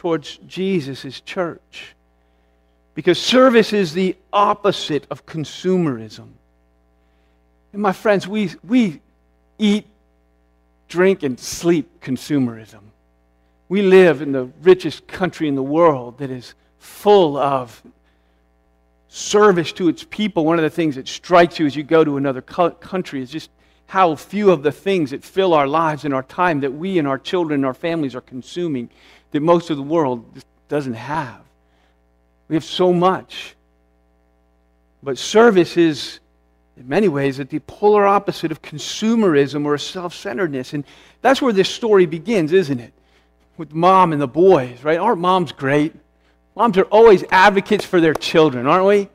Towards 0.04 0.36
Jesus' 0.46 1.22
church. 1.22 1.96
Because 2.94 3.18
service 3.18 3.72
is 3.72 3.94
the 3.94 4.18
opposite 4.34 5.08
of 5.10 5.26
consumerism. 5.26 6.28
And 7.72 7.82
my 7.82 7.94
friends, 7.94 8.28
we, 8.28 8.52
we 8.68 9.00
eat, 9.58 9.88
drink, 10.90 11.24
and 11.24 11.40
sleep 11.40 12.02
consumerism. 12.02 12.82
We 13.70 13.82
live 13.82 14.22
in 14.22 14.34
the 14.34 14.50
richest 14.62 15.08
country 15.08 15.48
in 15.48 15.56
the 15.56 15.64
world 15.64 16.18
that 16.18 16.30
is 16.30 16.54
full 16.80 17.38
of 17.38 17.82
service 19.08 19.72
to 19.72 19.88
its 19.88 20.04
people. 20.04 20.44
One 20.44 20.60
of 20.60 20.64
the 20.64 20.70
things 20.70 20.96
that 20.96 21.08
strikes 21.08 21.60
you 21.60 21.66
as 21.66 21.78
you 21.78 21.84
go 21.84 22.04
to 22.04 22.18
another 22.18 22.42
country 22.42 23.22
is 23.22 23.30
just 23.30 23.50
how 23.86 24.16
few 24.16 24.52
of 24.52 24.64
the 24.64 24.72
things 24.74 25.12
that 25.12 25.24
fill 25.24 25.54
our 25.54 25.68
lives 25.68 26.04
and 26.04 26.14
our 26.14 26.24
time 26.24 26.60
that 26.60 26.74
we 26.74 27.00
and 27.00 27.08
our 27.08 27.18
children 27.18 27.60
and 27.60 27.66
our 27.66 27.74
families 27.74 28.16
are 28.16 28.22
consuming 28.22 28.90
that 29.34 29.42
most 29.42 29.70
of 29.70 29.78
the 29.78 29.84
world 29.84 30.26
doesn't 30.70 30.94
have. 30.94 31.42
We 32.48 32.56
have 32.56 32.64
so 32.64 32.94
much. 32.94 33.56
But 35.02 35.18
service 35.18 35.76
is, 35.76 36.20
in 36.78 36.88
many 36.88 37.08
ways, 37.10 37.40
at 37.40 37.50
the 37.50 37.60
polar 37.60 38.06
opposite 38.06 38.52
of 38.52 38.62
consumerism 38.62 39.66
or 39.66 39.78
self 39.78 40.16
centeredness. 40.16 40.74
And 40.74 40.86
that's 41.22 41.42
where 41.42 41.52
this 41.52 41.68
story 41.68 42.06
begins, 42.06 42.54
isn't 42.54 42.80
it? 42.80 42.94
With 43.58 43.74
mom 43.74 44.14
and 44.14 44.22
the 44.22 44.28
boys, 44.28 44.84
right? 44.84 44.98
Aren't 44.98 45.20
moms 45.20 45.52
great? 45.52 45.94
Moms 46.56 46.78
are 46.78 46.86
always 46.86 47.24
advocates 47.32 47.84
for 47.84 48.00
their 48.00 48.14
children, 48.14 48.68
aren't 48.68 48.86
we? 48.86 49.10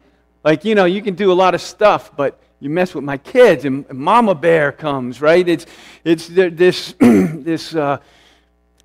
Like, 0.44 0.64
you 0.64 0.75
know, 0.75 0.84
you 0.84 1.00
can 1.00 1.14
do 1.14 1.30
a 1.30 1.34
lot 1.34 1.54
of 1.54 1.60
stuff, 1.60 2.14
but 2.16 2.40
you 2.60 2.70
mess 2.70 2.94
with 2.94 3.04
my 3.04 3.18
kids, 3.18 3.64
and, 3.64 3.88
Mama 3.90 4.34
Bear 4.34 4.72
comes, 4.72 5.20
right? 5.20 5.48
It's, 5.48 5.66
it's 6.04 6.26
this, 6.26 6.94
this 7.00 7.75
uh, 7.75 7.98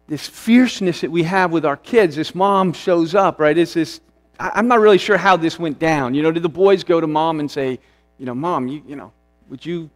this 0.08 0.28
fierceness 0.28 1.02
that 1.02 1.12
we 1.12 1.24
have 1.24 1.52
with 1.52 1.66
our 1.66 1.78
kids. 1.78 2.16
This 2.16 2.36
mom 2.36 2.74
shows 2.74 3.16
up, 3.16 3.40
right? 3.40 3.58
It's 3.58 3.74
this, 3.74 4.02
I'm 4.40 4.68
not 4.68 4.80
really 4.80 4.98
sure 4.98 5.18
how 5.18 5.38
this 5.38 5.58
went 5.58 5.80
down. 5.80 6.14
You 6.14 6.24
know, 6.24 6.32
did 6.32 6.44
the 6.44 6.50
boys 6.50 6.84
go 6.84 7.00
to 7.00 7.08
mom 7.08 7.40
and 7.40 7.50
say, 7.50 7.80
you 8.18 8.26
know, 8.26 8.36
mom, 8.36 8.68
you, 8.68 8.84
you 8.86 8.96
know, 8.96 9.12
would 9.50 9.66
you, 9.66 9.90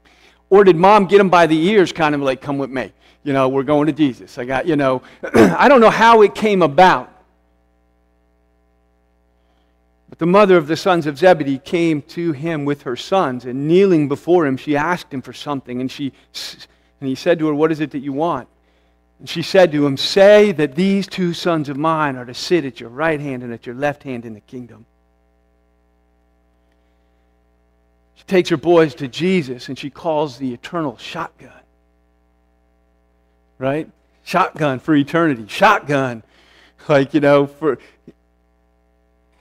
or 0.49 0.63
did 0.63 0.75
mom 0.75 1.05
get 1.07 1.17
them 1.17 1.29
by 1.29 1.47
the 1.47 1.57
ears, 1.57 1.91
kind 1.91 2.15
of 2.15 2.21
like, 2.21 2.41
come 2.41 2.57
with 2.57 2.69
me? 2.69 2.93
You 3.23 3.33
know, 3.33 3.49
we're 3.49 3.63
going 3.63 3.87
to 3.87 3.91
Jesus. 3.91 4.37
I 4.37 4.45
got, 4.45 4.65
you 4.65 4.75
know, 4.75 5.01
I 5.33 5.67
don't 5.67 5.81
know 5.81 5.89
how 5.89 6.21
it 6.21 6.33
came 6.33 6.61
about. 6.61 7.11
But 10.09 10.19
the 10.19 10.25
mother 10.25 10.55
of 10.55 10.67
the 10.67 10.77
sons 10.77 11.05
of 11.05 11.17
Zebedee 11.17 11.59
came 11.59 12.01
to 12.03 12.31
him 12.31 12.63
with 12.63 12.83
her 12.83 12.95
sons, 12.95 13.43
and 13.43 13.67
kneeling 13.67 14.07
before 14.07 14.47
him, 14.47 14.55
she 14.55 14.77
asked 14.77 15.13
him 15.13 15.21
for 15.21 15.33
something. 15.33 15.81
And, 15.81 15.91
she, 15.91 16.13
and 17.01 17.09
he 17.09 17.15
said 17.15 17.39
to 17.39 17.47
her, 17.47 17.53
What 17.53 17.73
is 17.73 17.81
it 17.81 17.91
that 17.91 17.99
you 17.99 18.13
want? 18.13 18.47
And 19.19 19.27
she 19.27 19.41
said 19.41 19.71
to 19.71 19.85
him, 19.85 19.97
Say 19.97 20.51
that 20.53 20.75
these 20.75 21.07
two 21.07 21.33
sons 21.33 21.69
of 21.69 21.77
mine 21.77 22.15
are 22.17 22.25
to 22.25 22.33
sit 22.33 22.65
at 22.65 22.79
your 22.79 22.89
right 22.89 23.19
hand 23.19 23.43
and 23.43 23.51
at 23.51 23.65
your 23.65 23.75
left 23.75 24.03
hand 24.03 24.25
in 24.25 24.33
the 24.33 24.41
kingdom. 24.41 24.85
She 28.15 28.23
takes 28.25 28.49
her 28.49 28.57
boys 28.57 28.95
to 28.95 29.07
Jesus 29.07 29.69
and 29.69 29.77
she 29.77 29.89
calls 29.89 30.37
the 30.37 30.53
eternal 30.53 30.97
shotgun. 30.97 31.51
Right? 33.57 33.89
Shotgun 34.23 34.79
for 34.79 34.95
eternity. 34.95 35.45
Shotgun. 35.47 36.23
Like, 36.87 37.13
you 37.13 37.19
know, 37.19 37.47
for. 37.47 37.79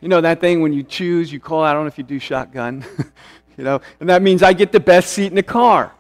You 0.01 0.09
know 0.09 0.21
that 0.21 0.41
thing 0.41 0.61
when 0.61 0.73
you 0.73 0.83
choose, 0.83 1.33
you 1.33 1.41
call, 1.41 1.63
I 1.63 1.73
don't 1.73 1.85
know 1.85 1.89
if 1.89 1.99
you 1.99 2.05
do 2.05 2.19
shotgun. 2.19 2.85
you 3.57 3.65
know, 3.65 3.81
and 3.99 4.09
that 4.09 4.23
means 4.23 4.43
I 4.43 4.53
get 4.53 4.71
the 4.71 4.81
best 4.81 5.13
seat 5.13 5.27
in 5.27 5.35
the 5.35 5.43
car. 5.43 5.93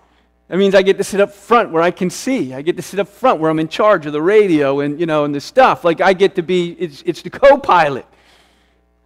That 0.48 0.58
means 0.58 0.74
I 0.74 0.82
get 0.82 0.96
to 0.98 1.04
sit 1.04 1.20
up 1.20 1.32
front 1.32 1.72
where 1.72 1.82
I 1.82 1.90
can 1.90 2.08
see. 2.08 2.54
I 2.54 2.62
get 2.62 2.76
to 2.76 2.82
sit 2.82 3.00
up 3.00 3.08
front 3.08 3.40
where 3.40 3.50
I'm 3.50 3.58
in 3.58 3.68
charge 3.68 4.06
of 4.06 4.12
the 4.12 4.22
radio 4.22 4.80
and, 4.80 5.00
you 5.00 5.06
know, 5.06 5.24
and 5.24 5.34
the 5.34 5.40
stuff. 5.40 5.84
Like 5.84 6.00
I 6.00 6.12
get 6.12 6.36
to 6.36 6.42
be, 6.42 6.72
it's, 6.72 7.02
it's 7.04 7.22
the 7.22 7.30
co-pilot. 7.30 8.06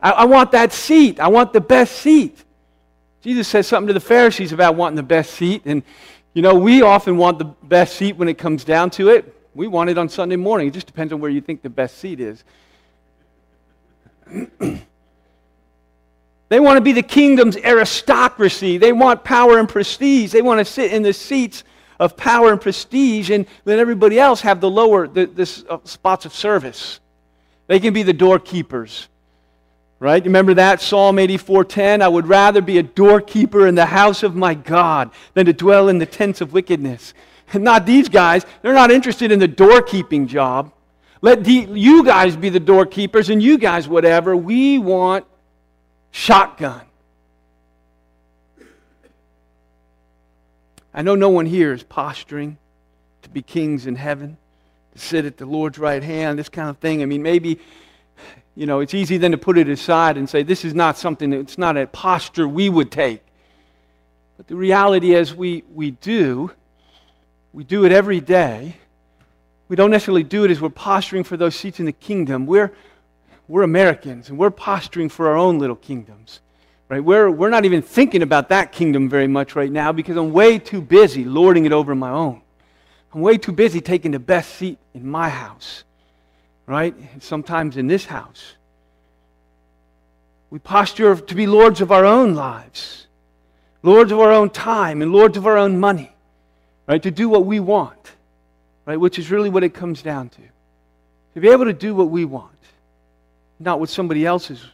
I, 0.02 0.10
I 0.10 0.24
want 0.24 0.52
that 0.52 0.72
seat. 0.72 1.18
I 1.18 1.28
want 1.28 1.54
the 1.54 1.60
best 1.60 1.96
seat. 1.96 2.44
Jesus 3.22 3.48
says 3.48 3.66
something 3.66 3.88
to 3.88 3.94
the 3.94 4.00
Pharisees 4.00 4.52
about 4.52 4.76
wanting 4.76 4.96
the 4.96 5.02
best 5.02 5.32
seat. 5.32 5.62
And, 5.64 5.82
you 6.34 6.42
know, 6.42 6.54
we 6.54 6.82
often 6.82 7.16
want 7.16 7.38
the 7.38 7.44
best 7.44 7.96
seat 7.96 8.16
when 8.16 8.28
it 8.28 8.36
comes 8.36 8.62
down 8.62 8.90
to 8.90 9.08
it. 9.08 9.34
We 9.54 9.66
want 9.66 9.88
it 9.88 9.96
on 9.96 10.10
Sunday 10.10 10.36
morning. 10.36 10.68
It 10.68 10.74
just 10.74 10.86
depends 10.86 11.12
on 11.12 11.20
where 11.20 11.30
you 11.30 11.40
think 11.40 11.62
the 11.62 11.70
best 11.70 11.98
seat 11.98 12.20
is. 12.20 12.44
They 16.50 16.58
want 16.58 16.76
to 16.78 16.80
be 16.80 16.92
the 16.92 17.02
kingdom's 17.02 17.56
aristocracy. 17.56 18.76
They 18.76 18.92
want 18.92 19.22
power 19.22 19.58
and 19.58 19.68
prestige. 19.68 20.32
They 20.32 20.42
want 20.42 20.58
to 20.58 20.64
sit 20.64 20.92
in 20.92 21.02
the 21.02 21.12
seats 21.12 21.62
of 22.00 22.16
power 22.16 22.50
and 22.50 22.60
prestige 22.60 23.30
and 23.30 23.46
let 23.64 23.78
everybody 23.78 24.18
else 24.18 24.40
have 24.40 24.60
the 24.60 24.68
lower 24.68 25.06
the, 25.06 25.26
the 25.26 25.64
uh, 25.70 25.78
spots 25.84 26.26
of 26.26 26.34
service. 26.34 26.98
They 27.68 27.78
can 27.78 27.94
be 27.94 28.02
the 28.02 28.12
doorkeepers. 28.12 29.06
Right? 30.00 30.24
Remember 30.24 30.54
that 30.54 30.80
Psalm 30.80 31.16
84:10, 31.16 32.02
I 32.02 32.08
would 32.08 32.26
rather 32.26 32.60
be 32.60 32.78
a 32.78 32.82
doorkeeper 32.82 33.68
in 33.68 33.76
the 33.76 33.86
house 33.86 34.24
of 34.24 34.34
my 34.34 34.54
God 34.54 35.10
than 35.34 35.46
to 35.46 35.52
dwell 35.52 35.88
in 35.88 35.98
the 35.98 36.06
tents 36.06 36.40
of 36.40 36.52
wickedness. 36.52 37.14
And 37.52 37.62
not 37.70 37.86
these 37.86 38.08
guys, 38.08 38.44
they're 38.62 38.74
not 38.74 38.90
interested 38.90 39.30
in 39.30 39.38
the 39.38 39.46
doorkeeping 39.46 40.26
job. 40.26 40.72
Let 41.22 41.44
the, 41.44 41.68
you 41.70 42.02
guys 42.02 42.34
be 42.34 42.48
the 42.48 42.58
doorkeepers 42.58 43.30
and 43.30 43.40
you 43.40 43.56
guys 43.56 43.86
whatever. 43.86 44.34
We 44.34 44.78
want 44.78 45.26
shotgun. 46.10 46.82
I 50.92 51.02
know 51.02 51.14
no 51.14 51.28
one 51.28 51.46
here 51.46 51.72
is 51.72 51.82
posturing 51.82 52.58
to 53.22 53.30
be 53.30 53.42
kings 53.42 53.86
in 53.86 53.94
heaven, 53.94 54.36
to 54.92 54.98
sit 54.98 55.24
at 55.24 55.36
the 55.36 55.46
Lord's 55.46 55.78
right 55.78 56.02
hand, 56.02 56.38
this 56.38 56.48
kind 56.48 56.68
of 56.68 56.78
thing. 56.78 57.02
I 57.02 57.06
mean, 57.06 57.22
maybe, 57.22 57.60
you 58.56 58.66
know, 58.66 58.80
it's 58.80 58.94
easy 58.94 59.16
then 59.16 59.30
to 59.30 59.38
put 59.38 59.56
it 59.56 59.68
aside 59.68 60.16
and 60.16 60.28
say, 60.28 60.42
this 60.42 60.64
is 60.64 60.74
not 60.74 60.98
something, 60.98 61.32
it's 61.32 61.58
not 61.58 61.76
a 61.76 61.86
posture 61.86 62.48
we 62.48 62.68
would 62.68 62.90
take. 62.90 63.22
But 64.36 64.48
the 64.48 64.56
reality 64.56 65.14
is, 65.14 65.34
we, 65.34 65.62
we 65.72 65.92
do. 65.92 66.50
We 67.52 67.62
do 67.62 67.84
it 67.84 67.92
every 67.92 68.20
day. 68.20 68.76
We 69.68 69.76
don't 69.76 69.90
necessarily 69.90 70.24
do 70.24 70.44
it 70.44 70.50
as 70.50 70.60
we're 70.60 70.70
posturing 70.70 71.22
for 71.22 71.36
those 71.36 71.54
seats 71.54 71.78
in 71.78 71.86
the 71.86 71.92
kingdom. 71.92 72.46
We're, 72.46 72.72
we're 73.50 73.62
Americans 73.62 74.28
and 74.28 74.38
we're 74.38 74.50
posturing 74.50 75.08
for 75.08 75.26
our 75.28 75.36
own 75.36 75.58
little 75.58 75.74
kingdoms. 75.74 76.40
Right? 76.88 77.02
We're, 77.02 77.28
we're 77.28 77.50
not 77.50 77.64
even 77.64 77.82
thinking 77.82 78.22
about 78.22 78.48
that 78.50 78.70
kingdom 78.70 79.08
very 79.08 79.26
much 79.26 79.56
right 79.56 79.70
now 79.70 79.90
because 79.90 80.16
I'm 80.16 80.32
way 80.32 80.58
too 80.60 80.80
busy 80.80 81.24
lording 81.24 81.66
it 81.66 81.72
over 81.72 81.94
my 81.96 82.10
own. 82.10 82.42
I'm 83.12 83.22
way 83.22 83.38
too 83.38 83.50
busy 83.50 83.80
taking 83.80 84.12
the 84.12 84.20
best 84.20 84.54
seat 84.54 84.78
in 84.94 85.08
my 85.08 85.28
house. 85.28 85.82
Right? 86.66 86.94
And 87.12 87.20
sometimes 87.20 87.76
in 87.76 87.88
this 87.88 88.04
house. 88.04 88.54
We 90.50 90.60
posture 90.60 91.16
to 91.16 91.34
be 91.34 91.48
lords 91.48 91.80
of 91.80 91.90
our 91.90 92.04
own 92.04 92.36
lives, 92.36 93.08
lords 93.82 94.12
of 94.12 94.20
our 94.20 94.30
own 94.30 94.50
time, 94.50 95.02
and 95.02 95.12
lords 95.12 95.36
of 95.36 95.46
our 95.48 95.56
own 95.56 95.78
money. 95.80 96.12
Right? 96.86 97.02
To 97.02 97.10
do 97.10 97.28
what 97.28 97.46
we 97.46 97.58
want. 97.58 98.12
Right? 98.86 98.96
Which 98.96 99.18
is 99.18 99.28
really 99.28 99.50
what 99.50 99.64
it 99.64 99.74
comes 99.74 100.02
down 100.02 100.28
to. 100.28 100.42
To 101.34 101.40
be 101.40 101.48
able 101.48 101.64
to 101.64 101.72
do 101.72 101.96
what 101.96 102.10
we 102.10 102.24
want 102.24 102.54
not 103.60 103.78
what 103.78 103.88
somebody 103.88 104.26
else's 104.26 104.64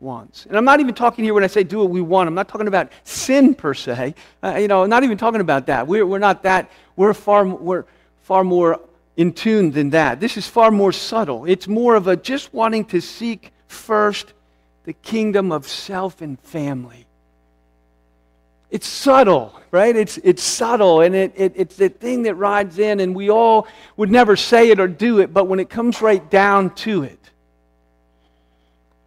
wants. 0.00 0.46
And 0.46 0.56
I'm 0.56 0.64
not 0.64 0.80
even 0.80 0.94
talking 0.94 1.24
here 1.24 1.34
when 1.34 1.44
I 1.44 1.46
say 1.46 1.62
do 1.62 1.78
what 1.78 1.90
we 1.90 2.00
want. 2.00 2.26
I'm 2.26 2.34
not 2.34 2.48
talking 2.48 2.68
about 2.68 2.90
sin 3.04 3.54
per 3.54 3.74
se. 3.74 4.14
Uh, 4.42 4.56
you 4.56 4.66
know, 4.66 4.82
I'm 4.82 4.90
not 4.90 5.04
even 5.04 5.18
talking 5.18 5.42
about 5.42 5.66
that. 5.66 5.86
We're, 5.86 6.06
we're 6.06 6.18
not 6.18 6.42
that. 6.44 6.70
We're 6.96 7.14
far, 7.14 7.46
we're 7.46 7.84
far 8.22 8.42
more 8.42 8.80
in 9.16 9.32
tune 9.32 9.70
than 9.70 9.90
that. 9.90 10.18
This 10.18 10.38
is 10.38 10.48
far 10.48 10.70
more 10.70 10.92
subtle. 10.92 11.44
It's 11.44 11.68
more 11.68 11.94
of 11.94 12.06
a 12.06 12.16
just 12.16 12.54
wanting 12.54 12.86
to 12.86 13.00
seek 13.00 13.52
first 13.68 14.32
the 14.84 14.94
kingdom 14.94 15.52
of 15.52 15.68
self 15.68 16.22
and 16.22 16.40
family. 16.40 17.06
It's 18.70 18.86
subtle, 18.86 19.60
right? 19.72 19.94
It's, 19.94 20.16
it's 20.18 20.42
subtle, 20.42 21.00
and 21.00 21.14
it, 21.14 21.32
it, 21.36 21.52
it's 21.56 21.76
the 21.76 21.88
thing 21.88 22.22
that 22.22 22.36
rides 22.36 22.78
in, 22.78 23.00
and 23.00 23.14
we 23.14 23.28
all 23.28 23.66
would 23.96 24.10
never 24.10 24.36
say 24.36 24.70
it 24.70 24.78
or 24.78 24.86
do 24.86 25.18
it, 25.18 25.34
but 25.34 25.48
when 25.48 25.58
it 25.58 25.68
comes 25.68 26.00
right 26.00 26.30
down 26.30 26.74
to 26.76 27.02
it, 27.02 27.18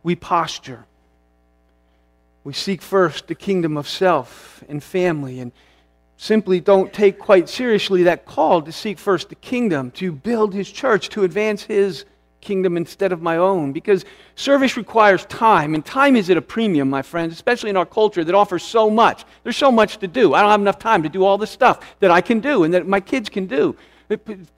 we 0.04 0.16
posture. 0.16 0.86
We 2.44 2.54
seek 2.54 2.82
first 2.82 3.28
the 3.28 3.36
kingdom 3.36 3.78
of 3.78 3.88
self 3.88 4.64
and 4.68 4.84
family 4.84 5.40
and 5.40 5.52
simply 6.18 6.60
don't 6.60 6.94
take 6.94 7.18
quite 7.18 7.50
seriously 7.50 8.04
that 8.04 8.26
call 8.26 8.62
to 8.62 8.72
seek 8.72 9.00
first 9.00 9.30
the 9.30 9.36
kingdom, 9.36 9.92
to 9.92 10.12
build 10.12 10.54
his 10.54 10.70
church, 10.70 11.10
to 11.10 11.24
advance 11.24 11.64
his 11.64 12.06
kingdom 12.42 12.76
instead 12.76 13.14
of 13.14 13.22
my 13.22 13.38
own. 13.38 13.72
Because 13.72 14.04
service 14.36 14.76
requires 14.76 15.26
time, 15.26 15.74
and 15.74 15.86
time 15.86 16.16
is 16.16 16.30
at 16.30 16.38
a 16.38 16.42
premium, 16.42 16.90
my 16.90 17.02
friends, 17.02 17.34
especially 17.34 17.70
in 17.70 17.78
our 17.78 17.86
culture 17.86 18.24
that 18.24 18.36
offers 18.36 18.64
so 18.64 18.90
much. 18.90 19.24
There's 19.44 19.58
so 19.58 19.72
much 19.72 19.98
to 20.00 20.08
do. 20.08 20.34
I 20.34 20.42
don't 20.42 20.52
have 20.52 20.62
enough 20.62 20.80
time 20.80 21.04
to 21.04 21.10
do 21.10 21.24
all 21.24 21.38
the 21.38 21.48
stuff 21.48 21.96
that 22.00 22.12
I 22.12 22.20
can 22.22 22.42
do 22.42 22.64
and 22.64 22.74
that 22.74 22.86
my 22.86 23.00
kids 23.00 23.30
can 23.30 23.46
do. 23.46 23.76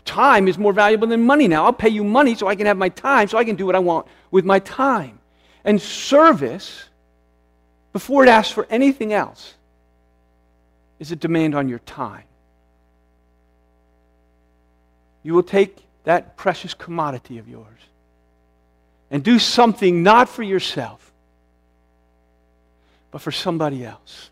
Time 0.04 0.48
is 0.48 0.58
more 0.58 0.74
valuable 0.74 1.08
than 1.08 1.22
money 1.22 1.48
now. 1.48 1.66
I'll 1.66 1.74
pay 1.74 1.90
you 1.90 2.04
money 2.04 2.36
so 2.36 2.48
I 2.48 2.56
can 2.56 2.66
have 2.66 2.78
my 2.78 2.90
time, 2.90 3.28
so 3.28 3.38
I 3.38 3.46
can 3.46 3.56
do 3.56 3.68
what 3.68 3.75
I 3.75 3.80
want 3.80 4.08
with 4.32 4.44
my 4.44 4.60
time. 4.60 5.20
And 5.65 5.81
service, 5.81 6.86
before 7.91 8.24
it 8.24 8.29
asks 8.29 8.53
for 8.53 8.67
anything 8.69 9.12
else, 9.12 9.55
is 11.00 11.12
a 11.12 11.15
demand 11.15 11.55
on 11.55 11.67
your 11.67 11.79
time. 11.79 12.24
You 15.24 15.34
will 15.34 15.43
take 15.43 15.84
that 16.03 16.38
precious 16.38 16.75
commodity 16.75 17.39
of 17.39 17.50
yours 17.50 17.65
and 19.10 19.24
do 19.24 19.39
something 19.39 20.03
not 20.03 20.29
for 20.29 20.43
yourself, 20.43 21.12
but 23.10 23.22
for 23.22 23.31
somebody 23.31 23.84
else. 23.84 24.29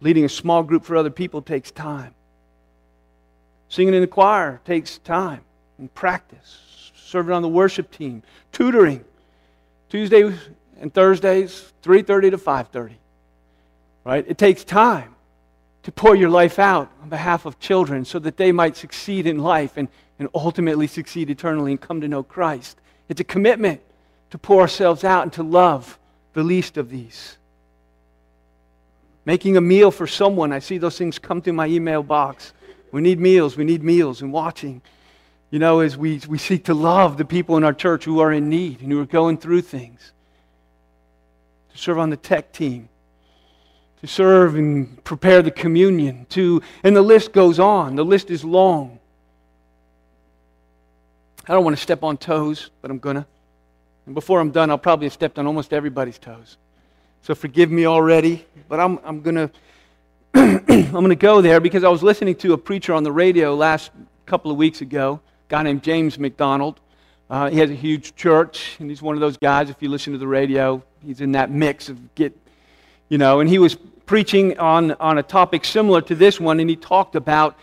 Leading 0.00 0.26
a 0.26 0.28
small 0.28 0.62
group 0.62 0.84
for 0.84 0.94
other 0.94 1.10
people 1.10 1.40
takes 1.40 1.70
time. 1.70 2.14
Singing 3.70 3.94
in 3.94 4.02
the 4.02 4.06
choir 4.06 4.60
takes 4.66 4.98
time 4.98 5.40
and 5.78 5.92
practice 5.94 6.75
serving 7.06 7.32
on 7.32 7.42
the 7.42 7.48
worship 7.48 7.90
team, 7.90 8.22
tutoring. 8.52 9.04
Tuesdays 9.88 10.34
and 10.80 10.92
Thursdays, 10.92 11.72
3:30 11.82 12.30
to 12.30 12.38
5:30. 12.38 12.96
Right? 14.04 14.24
It 14.28 14.38
takes 14.38 14.64
time 14.64 15.14
to 15.84 15.92
pour 15.92 16.16
your 16.16 16.30
life 16.30 16.58
out 16.58 16.90
on 17.02 17.08
behalf 17.08 17.46
of 17.46 17.58
children 17.60 18.04
so 18.04 18.18
that 18.18 18.36
they 18.36 18.50
might 18.52 18.76
succeed 18.76 19.26
in 19.26 19.38
life 19.38 19.76
and, 19.76 19.88
and 20.18 20.28
ultimately 20.34 20.86
succeed 20.86 21.30
eternally 21.30 21.70
and 21.72 21.80
come 21.80 22.00
to 22.00 22.08
know 22.08 22.22
Christ. 22.22 22.78
It's 23.08 23.20
a 23.20 23.24
commitment 23.24 23.80
to 24.30 24.38
pour 24.38 24.60
ourselves 24.60 25.04
out 25.04 25.22
and 25.22 25.32
to 25.34 25.42
love 25.42 25.98
the 26.32 26.42
least 26.42 26.76
of 26.76 26.90
these. 26.90 27.36
Making 29.24 29.56
a 29.56 29.60
meal 29.60 29.90
for 29.90 30.06
someone. 30.06 30.52
I 30.52 30.58
see 30.58 30.78
those 30.78 30.98
things 30.98 31.18
come 31.18 31.40
through 31.40 31.52
my 31.52 31.66
email 31.66 32.02
box. 32.02 32.52
We 32.92 33.00
need 33.00 33.20
meals, 33.20 33.56
we 33.56 33.64
need 33.64 33.82
meals, 33.82 34.22
and 34.22 34.32
watching 34.32 34.82
you 35.56 35.60
know, 35.60 35.80
as 35.80 35.96
we, 35.96 36.20
we 36.28 36.36
seek 36.36 36.66
to 36.66 36.74
love 36.74 37.16
the 37.16 37.24
people 37.24 37.56
in 37.56 37.64
our 37.64 37.72
church 37.72 38.04
who 38.04 38.20
are 38.20 38.30
in 38.30 38.50
need 38.50 38.82
and 38.82 38.92
who 38.92 39.00
are 39.00 39.06
going 39.06 39.38
through 39.38 39.62
things, 39.62 40.12
to 41.72 41.78
serve 41.78 41.98
on 41.98 42.10
the 42.10 42.16
tech 42.18 42.52
team, 42.52 42.90
to 44.02 44.06
serve 44.06 44.56
and 44.56 45.02
prepare 45.02 45.40
the 45.40 45.50
communion, 45.50 46.26
to, 46.28 46.60
and 46.84 46.94
the 46.94 47.00
list 47.00 47.32
goes 47.32 47.58
on. 47.58 47.96
The 47.96 48.04
list 48.04 48.30
is 48.30 48.44
long. 48.44 48.98
I 51.48 51.54
don't 51.54 51.64
want 51.64 51.74
to 51.74 51.82
step 51.82 52.02
on 52.02 52.18
toes, 52.18 52.68
but 52.82 52.90
I'm 52.90 52.98
going 52.98 53.16
to. 53.16 53.26
And 54.04 54.14
before 54.14 54.40
I'm 54.40 54.50
done, 54.50 54.68
I'll 54.68 54.76
probably 54.76 55.06
have 55.06 55.14
stepped 55.14 55.38
on 55.38 55.46
almost 55.46 55.72
everybody's 55.72 56.18
toes. 56.18 56.58
So 57.22 57.34
forgive 57.34 57.70
me 57.70 57.86
already, 57.86 58.44
but 58.68 58.78
I'm, 58.78 58.98
I'm 59.02 59.22
going 59.22 59.36
to. 59.36 59.50
I'm 60.34 60.90
going 60.90 61.08
to 61.08 61.16
go 61.16 61.40
there 61.40 61.60
because 61.60 61.82
I 61.82 61.88
was 61.88 62.02
listening 62.02 62.34
to 62.34 62.52
a 62.52 62.58
preacher 62.58 62.92
on 62.92 63.04
the 63.04 63.12
radio 63.12 63.54
last 63.54 63.90
couple 64.26 64.50
of 64.50 64.58
weeks 64.58 64.82
ago, 64.82 65.22
guy 65.48 65.62
named 65.62 65.82
James 65.82 66.18
MacDonald. 66.18 66.80
Uh, 67.28 67.50
he 67.50 67.58
has 67.58 67.70
a 67.70 67.74
huge 67.74 68.14
church, 68.14 68.76
and 68.78 68.88
he's 68.88 69.02
one 69.02 69.14
of 69.14 69.20
those 69.20 69.36
guys, 69.36 69.68
if 69.70 69.76
you 69.80 69.88
listen 69.88 70.12
to 70.12 70.18
the 70.18 70.26
radio, 70.26 70.82
he's 71.04 71.20
in 71.20 71.32
that 71.32 71.50
mix 71.50 71.88
of 71.88 72.14
get, 72.14 72.36
you 73.08 73.18
know, 73.18 73.40
and 73.40 73.48
he 73.48 73.58
was 73.58 73.76
preaching 74.06 74.58
on, 74.58 74.92
on 74.92 75.18
a 75.18 75.22
topic 75.22 75.64
similar 75.64 76.00
to 76.00 76.14
this 76.14 76.38
one, 76.40 76.60
and 76.60 76.70
he 76.70 76.76
talked 76.76 77.16
about 77.16 77.56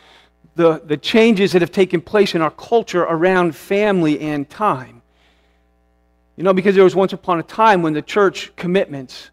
the, 0.55 0.81
the 0.85 0.97
changes 0.97 1.53
that 1.53 1.61
have 1.61 1.71
taken 1.71 2.01
place 2.01 2.35
in 2.35 2.41
our 2.41 2.51
culture 2.51 3.03
around 3.03 3.55
family 3.55 4.19
and 4.19 4.49
time. 4.49 5.01
You 6.35 6.43
know, 6.43 6.53
because 6.53 6.75
there 6.75 6.83
was 6.83 6.95
once 6.95 7.13
upon 7.13 7.39
a 7.39 7.43
time 7.43 7.81
when 7.81 7.93
the 7.93 8.01
church 8.01 8.53
commitments, 8.55 9.29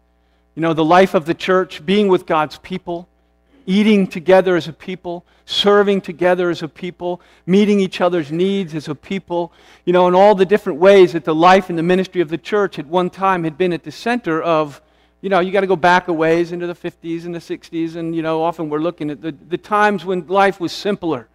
you 0.55 0.61
know, 0.61 0.73
the 0.73 0.85
life 0.85 1.13
of 1.13 1.25
the 1.25 1.33
church, 1.33 1.85
being 1.85 2.07
with 2.07 2.25
God's 2.25 2.57
people, 2.59 3.07
eating 3.71 4.05
together 4.05 4.57
as 4.57 4.67
a 4.67 4.73
people, 4.73 5.25
serving 5.45 6.01
together 6.01 6.49
as 6.49 6.61
a 6.61 6.67
people, 6.67 7.21
meeting 7.45 7.79
each 7.79 8.01
other's 8.01 8.29
needs 8.29 8.75
as 8.75 8.89
a 8.89 8.95
people, 8.95 9.53
you 9.85 9.93
know, 9.93 10.09
in 10.09 10.13
all 10.13 10.35
the 10.35 10.45
different 10.45 10.77
ways 10.77 11.13
that 11.13 11.23
the 11.23 11.33
life 11.33 11.69
and 11.69 11.79
the 11.79 11.83
ministry 11.83 12.19
of 12.19 12.27
the 12.27 12.37
church 12.37 12.77
at 12.77 12.85
one 12.85 13.09
time 13.09 13.45
had 13.45 13.57
been 13.57 13.71
at 13.71 13.83
the 13.83 13.91
center 13.91 14.41
of, 14.41 14.81
you 15.21 15.29
know, 15.29 15.39
you 15.39 15.53
got 15.53 15.61
to 15.61 15.67
go 15.67 15.77
back 15.77 16.09
a 16.09 16.13
ways 16.13 16.51
into 16.51 16.67
the 16.67 16.75
50s 16.75 17.23
and 17.23 17.33
the 17.33 17.39
60s, 17.39 17.95
and, 17.95 18.13
you 18.13 18.21
know, 18.21 18.43
often 18.43 18.69
we're 18.69 18.79
looking 18.79 19.09
at 19.09 19.21
the, 19.21 19.31
the 19.31 19.57
times 19.57 20.03
when 20.03 20.27
life 20.27 20.59
was 20.59 20.73
simpler. 20.73 21.29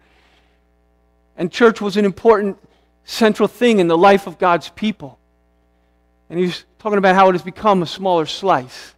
And 1.37 1.51
church 1.51 1.81
was 1.81 1.97
an 1.97 2.05
important 2.05 2.59
central 3.03 3.47
thing 3.47 3.79
in 3.79 3.87
the 3.87 3.97
life 3.97 4.27
of 4.27 4.37
God's 4.37 4.69
people. 4.69 5.17
And 6.29 6.39
he's 6.39 6.65
talking 6.77 6.99
about 6.99 7.15
how 7.15 7.29
it 7.29 7.31
has 7.31 7.41
become 7.41 7.81
a 7.81 7.87
smaller 7.87 8.27
slice. 8.27 8.93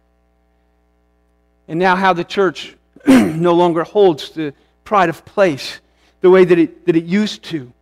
And 1.68 1.78
now 1.78 1.96
how 1.96 2.12
the 2.12 2.24
church 2.24 2.76
no 3.06 3.54
longer 3.54 3.84
holds 3.84 4.30
the 4.30 4.54
pride 4.84 5.08
of 5.08 5.24
place 5.24 5.80
the 6.20 6.30
way 6.30 6.44
that 6.44 6.58
it, 6.58 6.86
that 6.86 6.96
it 6.96 7.04
used 7.04 7.42
to, 7.44 7.72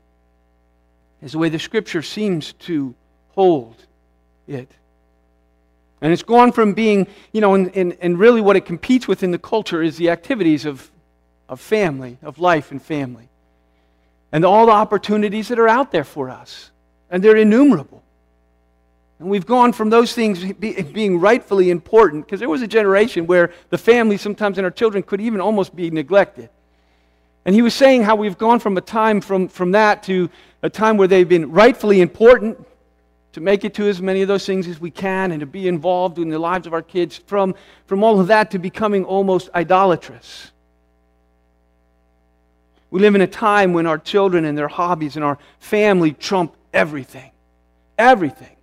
is 1.23 1.33
the 1.33 1.39
way 1.39 1.49
the 1.49 1.59
scripture 1.59 2.03
seems 2.03 2.53
to 2.55 2.95
hold 3.31 3.75
it. 4.47 4.71
And 6.01 6.13
it's 6.13 6.23
gone 6.23 6.53
from 6.53 6.75
being, 6.75 7.09
you 7.33 7.41
know, 7.41 7.55
and, 7.55 7.77
and, 7.77 7.97
and 8.01 8.19
really 8.19 8.41
what 8.41 8.57
it 8.57 8.65
competes 8.65 9.09
with 9.09 9.23
in 9.23 9.33
the 9.33 9.39
culture 9.39 9.83
is 9.83 9.97
the 9.97 10.11
activities 10.11 10.65
of, 10.65 10.91
of 11.49 11.61
family, 11.61 12.19
of 12.23 12.39
life 12.39 12.71
and 12.71 12.81
family, 12.81 13.29
and 14.31 14.45
all 14.45 14.67
the 14.67 14.73
opportunities 14.73 15.49
that 15.49 15.59
are 15.59 15.69
out 15.69 15.91
there 15.91 16.05
for 16.05 16.31
us. 16.31 16.71
And 17.11 17.25
they're 17.25 17.37
innumerable. 17.37 18.03
And 19.19 19.29
we've 19.29 19.47
gone 19.47 19.73
from 19.73 19.91
those 19.91 20.13
things 20.13 20.53
being 20.53 21.19
rightfully 21.19 21.71
important, 21.71 22.25
because 22.25 22.39
there 22.39 22.49
was 22.49 22.63
a 22.63 22.69
generation 22.69 23.27
where 23.27 23.53
the 23.71 23.79
family 23.79 24.17
sometimes 24.17 24.59
and 24.59 24.65
our 24.65 24.71
children 24.71 25.03
could 25.03 25.21
even 25.21 25.41
almost 25.41 25.75
be 25.75 25.91
neglected. 25.91 26.49
And 27.45 27.55
he 27.55 27.63
was 27.63 27.75
saying 27.75 28.03
how 28.03 28.15
we've 28.15 28.39
gone 28.39 28.61
from 28.61 28.77
a 28.77 28.81
time 28.81 29.21
from, 29.21 29.49
from 29.49 29.73
that 29.73 30.03
to 30.05 30.31
a 30.63 30.71
time 30.71 30.97
where 30.97 31.09
they've 31.09 31.29
been 31.29 31.51
rightfully 31.51 32.01
important 32.01 32.65
to 33.33 33.41
make 33.41 33.65
it 33.65 33.75
to 33.75 33.89
as 33.89 34.01
many 34.01 34.23
of 34.23 34.29
those 34.29 34.47
things 34.47 34.69
as 34.69 34.81
we 34.81 34.91
can 34.91 35.33
and 35.33 35.41
to 35.41 35.47
be 35.47 35.67
involved 35.67 36.19
in 36.19 36.29
the 36.29 36.39
lives 36.39 36.67
of 36.67 36.73
our 36.73 36.83
kids, 36.83 37.17
from, 37.27 37.55
from 37.87 38.05
all 38.05 38.21
of 38.21 38.27
that 38.29 38.51
to 38.53 38.59
becoming 38.59 39.05
almost 39.05 39.49
idolatrous. 39.55 40.51
We 42.91 43.01
live 43.01 43.15
in 43.15 43.21
a 43.21 43.27
time 43.27 43.73
when 43.73 43.87
our 43.87 43.99
children 43.99 44.45
and 44.45 44.57
their 44.57 44.69
hobbies 44.69 45.17
and 45.17 45.25
our 45.25 45.39
family 45.59 46.13
trump 46.13 46.55
everything. 46.73 47.31
Everything. 47.99 48.58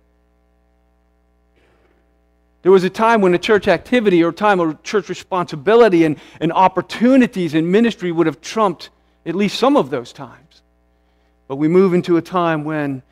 There 2.66 2.72
was 2.72 2.82
a 2.82 2.90
time 2.90 3.20
when 3.20 3.32
a 3.32 3.38
church 3.38 3.68
activity 3.68 4.24
or 4.24 4.32
time 4.32 4.58
of 4.58 4.82
church 4.82 5.08
responsibility 5.08 6.04
and, 6.04 6.18
and 6.40 6.52
opportunities 6.52 7.54
in 7.54 7.70
ministry 7.70 8.10
would 8.10 8.26
have 8.26 8.40
trumped 8.40 8.90
at 9.24 9.36
least 9.36 9.56
some 9.56 9.76
of 9.76 9.90
those 9.90 10.12
times. 10.12 10.62
But 11.46 11.58
we 11.58 11.68
move 11.68 11.94
into 11.94 12.16
a 12.16 12.20
time 12.20 12.64
when 12.64 13.04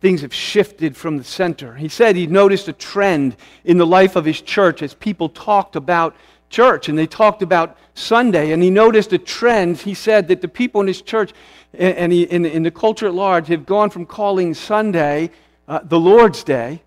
things 0.00 0.22
have 0.22 0.34
shifted 0.34 0.96
from 0.96 1.16
the 1.16 1.22
center. 1.22 1.76
He 1.76 1.86
said 1.86 2.16
he 2.16 2.26
noticed 2.26 2.66
a 2.66 2.72
trend 2.72 3.36
in 3.64 3.78
the 3.78 3.86
life 3.86 4.16
of 4.16 4.24
his 4.24 4.40
church 4.40 4.82
as 4.82 4.94
people 4.94 5.28
talked 5.28 5.76
about 5.76 6.16
church 6.50 6.88
and 6.88 6.98
they 6.98 7.06
talked 7.06 7.42
about 7.42 7.78
Sunday. 7.94 8.50
And 8.50 8.60
he 8.60 8.70
noticed 8.70 9.12
a 9.12 9.18
trend. 9.18 9.76
He 9.76 9.94
said 9.94 10.26
that 10.26 10.40
the 10.40 10.48
people 10.48 10.80
in 10.80 10.88
his 10.88 11.02
church 11.02 11.32
and 11.72 12.12
in, 12.12 12.44
in 12.44 12.64
the 12.64 12.72
culture 12.72 13.06
at 13.06 13.14
large 13.14 13.46
have 13.46 13.64
gone 13.64 13.90
from 13.90 14.06
calling 14.06 14.54
Sunday 14.54 15.30
uh, 15.68 15.78
the 15.84 16.00
Lord's 16.00 16.42
Day 16.42 16.82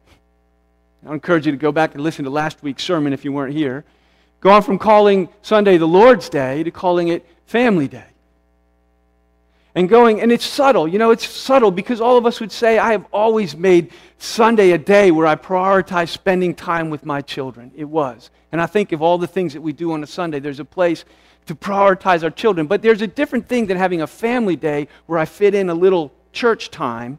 I 1.05 1.13
encourage 1.13 1.45
you 1.45 1.51
to 1.51 1.57
go 1.57 1.71
back 1.71 1.95
and 1.95 2.03
listen 2.03 2.25
to 2.25 2.31
last 2.31 2.61
week's 2.61 2.83
sermon 2.83 3.13
if 3.13 3.25
you 3.25 3.31
weren't 3.31 3.53
here. 3.53 3.83
Gone 4.39 4.61
from 4.61 4.77
calling 4.77 5.29
Sunday 5.41 5.77
the 5.77 5.87
Lord's 5.87 6.29
Day 6.29 6.63
to 6.63 6.71
calling 6.71 7.07
it 7.07 7.25
Family 7.45 7.87
Day. 7.87 8.05
And 9.73 9.87
going, 9.87 10.19
and 10.19 10.31
it's 10.31 10.45
subtle, 10.45 10.87
you 10.87 10.99
know, 10.99 11.11
it's 11.11 11.25
subtle 11.25 11.71
because 11.71 12.01
all 12.01 12.17
of 12.17 12.25
us 12.25 12.41
would 12.41 12.51
say, 12.51 12.77
I 12.77 12.91
have 12.91 13.05
always 13.13 13.55
made 13.55 13.91
Sunday 14.17 14.71
a 14.71 14.77
day 14.77 15.11
where 15.11 15.25
I 15.25 15.35
prioritize 15.35 16.09
spending 16.09 16.53
time 16.53 16.89
with 16.89 17.05
my 17.05 17.21
children. 17.21 17.71
It 17.75 17.85
was. 17.85 18.31
And 18.51 18.61
I 18.61 18.65
think 18.65 18.91
of 18.91 19.01
all 19.01 19.17
the 19.17 19.27
things 19.27 19.53
that 19.53 19.61
we 19.61 19.71
do 19.71 19.93
on 19.93 20.03
a 20.03 20.07
Sunday, 20.07 20.39
there's 20.39 20.59
a 20.59 20.65
place 20.65 21.05
to 21.45 21.55
prioritize 21.55 22.23
our 22.23 22.29
children. 22.29 22.67
But 22.67 22.81
there's 22.81 23.01
a 23.01 23.07
different 23.07 23.47
thing 23.47 23.67
than 23.67 23.77
having 23.77 24.01
a 24.01 24.07
family 24.07 24.57
day 24.57 24.89
where 25.05 25.17
I 25.17 25.25
fit 25.25 25.55
in 25.55 25.69
a 25.69 25.73
little 25.73 26.11
church 26.33 26.69
time 26.69 27.17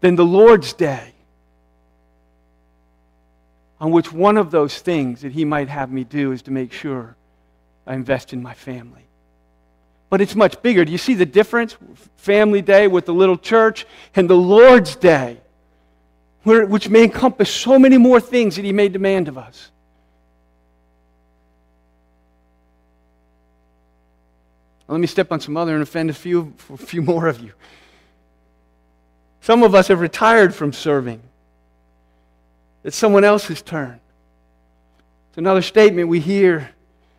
than 0.00 0.16
the 0.16 0.24
Lord's 0.24 0.72
Day 0.72 1.12
on 3.80 3.90
which 3.90 4.12
one 4.12 4.36
of 4.36 4.50
those 4.50 4.78
things 4.78 5.22
that 5.22 5.32
He 5.32 5.44
might 5.44 5.68
have 5.68 5.90
me 5.90 6.04
do 6.04 6.32
is 6.32 6.42
to 6.42 6.50
make 6.50 6.72
sure 6.72 7.16
I 7.86 7.94
invest 7.94 8.32
in 8.32 8.42
my 8.42 8.54
family. 8.54 9.04
But 10.10 10.20
it's 10.20 10.34
much 10.34 10.60
bigger. 10.62 10.84
Do 10.84 10.92
you 10.92 10.98
see 10.98 11.14
the 11.14 11.26
difference? 11.26 11.76
Family 12.16 12.62
Day 12.62 12.88
with 12.88 13.06
the 13.06 13.14
little 13.14 13.36
church 13.36 13.86
and 14.16 14.28
the 14.28 14.36
Lord's 14.36 14.96
Day, 14.96 15.38
which 16.44 16.88
may 16.88 17.04
encompass 17.04 17.50
so 17.50 17.78
many 17.78 17.98
more 17.98 18.20
things 18.20 18.56
that 18.56 18.64
He 18.64 18.72
may 18.72 18.88
demand 18.88 19.28
of 19.28 19.36
us. 19.38 19.70
Let 24.88 25.00
me 25.00 25.06
step 25.06 25.30
on 25.30 25.40
some 25.40 25.58
other 25.58 25.74
and 25.74 25.82
offend 25.82 26.08
a 26.08 26.14
few, 26.14 26.54
a 26.72 26.78
few 26.78 27.02
more 27.02 27.26
of 27.26 27.40
you. 27.40 27.52
Some 29.42 29.62
of 29.62 29.74
us 29.74 29.88
have 29.88 30.00
retired 30.00 30.54
from 30.54 30.72
serving. 30.72 31.20
It's 32.84 32.96
someone 32.96 33.24
else's 33.24 33.62
turn. 33.62 34.00
It's 35.30 35.38
another 35.38 35.62
statement 35.62 36.08
we 36.08 36.20
hear 36.20 36.70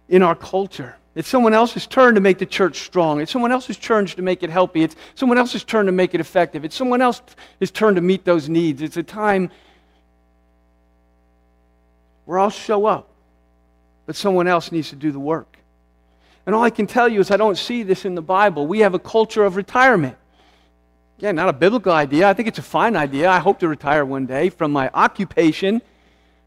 in 0.07 0.23
our 0.23 0.35
culture. 0.35 0.95
It's 1.15 1.27
someone 1.27 1.53
else's 1.53 1.85
turn 1.85 2.15
to 2.15 2.21
make 2.21 2.37
the 2.37 2.45
church 2.45 2.79
strong. 2.79 3.19
It's 3.19 3.31
someone 3.31 3.51
else's 3.51 3.77
turn 3.77 4.05
to 4.05 4.21
make 4.21 4.41
it 4.43 4.49
healthy. 4.49 4.83
It's 4.83 4.95
someone 5.15 5.37
else's 5.37 5.63
turn 5.63 5.87
to 5.87 5.91
make 5.91 6.13
it 6.13 6.21
effective. 6.21 6.63
It's 6.63 6.75
someone 6.75 7.01
else's 7.01 7.71
turn 7.73 7.95
to 7.95 8.01
meet 8.01 8.25
those 8.25 8.47
needs. 8.47 8.81
It's 8.81 8.97
a 8.97 9.03
time 9.03 9.49
where 12.25 12.39
I'll 12.39 12.51
show 12.51 12.85
up, 12.85 13.09
but 14.05 14.15
someone 14.15 14.47
else 14.47 14.71
needs 14.71 14.89
to 14.91 14.95
do 14.95 15.11
the 15.11 15.19
work. 15.19 15.57
And 16.45 16.55
all 16.55 16.63
I 16.63 16.69
can 16.69 16.87
tell 16.87 17.07
you 17.07 17.19
is 17.19 17.31
I 17.31 17.37
don't 17.37 17.57
see 17.57 17.83
this 17.83 18.05
in 18.05 18.15
the 18.15 18.21
Bible. 18.21 18.65
We 18.65 18.79
have 18.79 18.93
a 18.93 18.99
culture 18.99 19.43
of 19.43 19.55
retirement. 19.55 20.15
Again, 21.19 21.35
not 21.35 21.49
a 21.49 21.53
biblical 21.53 21.91
idea. 21.91 22.29
I 22.29 22.33
think 22.33 22.47
it's 22.47 22.59
a 22.59 22.61
fine 22.61 22.95
idea. 22.95 23.29
I 23.29 23.39
hope 23.39 23.59
to 23.59 23.67
retire 23.67 24.05
one 24.05 24.25
day 24.25 24.49
from 24.49 24.71
my 24.71 24.89
occupation. 24.93 25.81